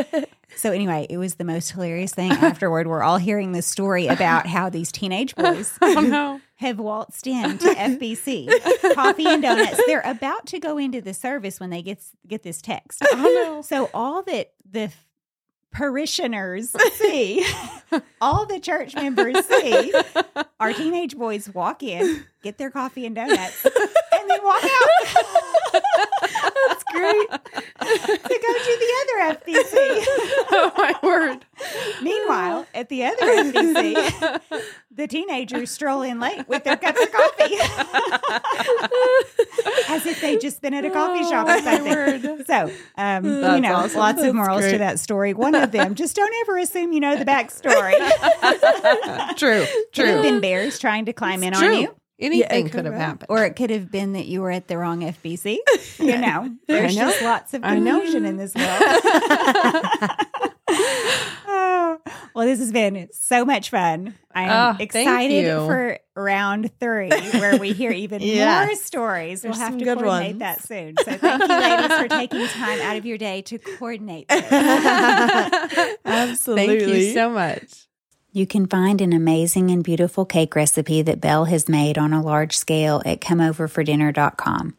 [0.55, 2.31] so anyway, it was the most hilarious thing.
[2.31, 6.41] Afterward, we're all hearing this story about how these teenage boys oh no.
[6.55, 9.79] have waltzed in to FBC, coffee and donuts.
[9.85, 13.03] They're about to go into the service when they get get this text.
[13.11, 13.61] Oh no.
[13.61, 14.91] So all that the
[15.71, 17.45] parishioners see,
[18.21, 19.93] all the church members see,
[20.59, 25.23] our teenage boys walk in, get their coffee and donuts, and then walk out.
[26.67, 27.29] That's great.
[27.29, 30.05] to go to the other FBC.
[30.51, 31.45] Oh my word.
[32.01, 34.41] Meanwhile, at the other FBC,
[34.91, 37.55] the teenagers stroll in late with their cup of coffee.
[40.29, 42.45] As if they'd just been at a coffee shop or Oh, something.
[42.45, 43.99] So, um, you know, awesome.
[43.99, 45.33] lots of That's morals to that story.
[45.33, 47.93] One of them, just don't ever assume you know the backstory.
[49.37, 49.65] True.
[49.93, 50.21] Could have True.
[50.21, 51.75] been bears trying to climb in on True.
[51.79, 51.95] you.
[52.21, 53.01] Anything it could could have have.
[53.01, 53.27] happened.
[53.29, 55.57] Or it could have been that you were at the wrong FBC.
[55.99, 57.09] You know, there's know.
[57.09, 57.93] just lots of I know.
[57.99, 58.81] confusion in this world.
[62.05, 64.15] oh, well, this has been so much fun.
[64.33, 68.67] I'm Ah, thank excited for round three, where we hear even Yes.
[68.67, 69.41] more stories.
[69.41, 70.39] There's we'll have to good coordinate ones.
[70.39, 70.95] that soon.
[70.97, 74.25] So thank you, ladies, for taking time out of your day to coordinate.
[76.05, 76.67] Absolutely.
[76.79, 77.87] Thank you so much.
[78.31, 82.21] You can find an amazing and beautiful cake recipe that Belle has made on a
[82.21, 84.75] large scale at comeoverfordinner.com.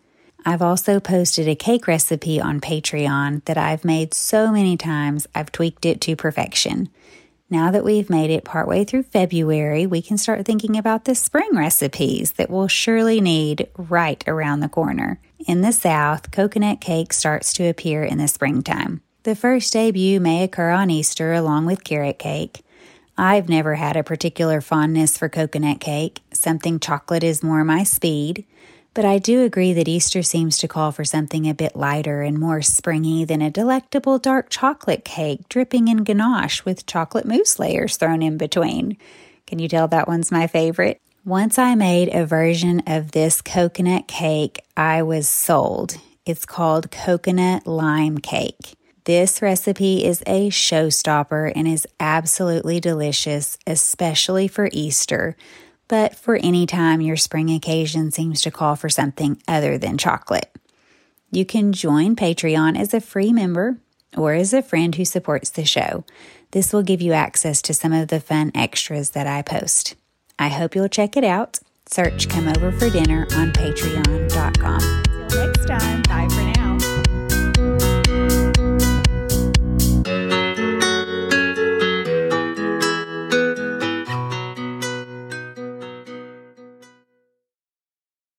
[0.47, 5.53] I've also posted a cake recipe on Patreon that I've made so many times I've
[5.53, 6.89] tweaked it to perfection.
[7.53, 11.51] Now that we've made it partway through February, we can start thinking about the spring
[11.53, 15.21] recipes that we'll surely need right around the corner.
[15.49, 19.03] In the South, coconut cake starts to appear in the springtime.
[19.25, 22.65] The first debut may occur on Easter along with carrot cake.
[23.19, 26.21] I've never had a particular fondness for coconut cake.
[26.33, 28.47] Something chocolate is more my speed.
[28.93, 32.39] But I do agree that Easter seems to call for something a bit lighter and
[32.39, 37.97] more springy than a delectable dark chocolate cake dripping in ganache with chocolate mousse layers
[37.97, 38.97] thrown in between.
[39.47, 41.01] Can you tell that one's my favorite?
[41.25, 45.97] Once I made a version of this coconut cake, I was sold.
[46.27, 48.75] It's called coconut lime cake.
[49.05, 55.37] This recipe is a showstopper and is absolutely delicious, especially for Easter,
[55.91, 60.57] but for any time your spring occasion seems to call for something other than chocolate.
[61.33, 63.79] You can join Patreon as a free member
[64.17, 66.05] or as a friend who supports the show.
[66.53, 69.97] This will give you access to some of the fun extras that I post.
[70.39, 71.59] I hope you'll check it out.
[71.87, 75.03] Search Come Over for Dinner on patreon.com.
[75.29, 76.29] Till next time, bye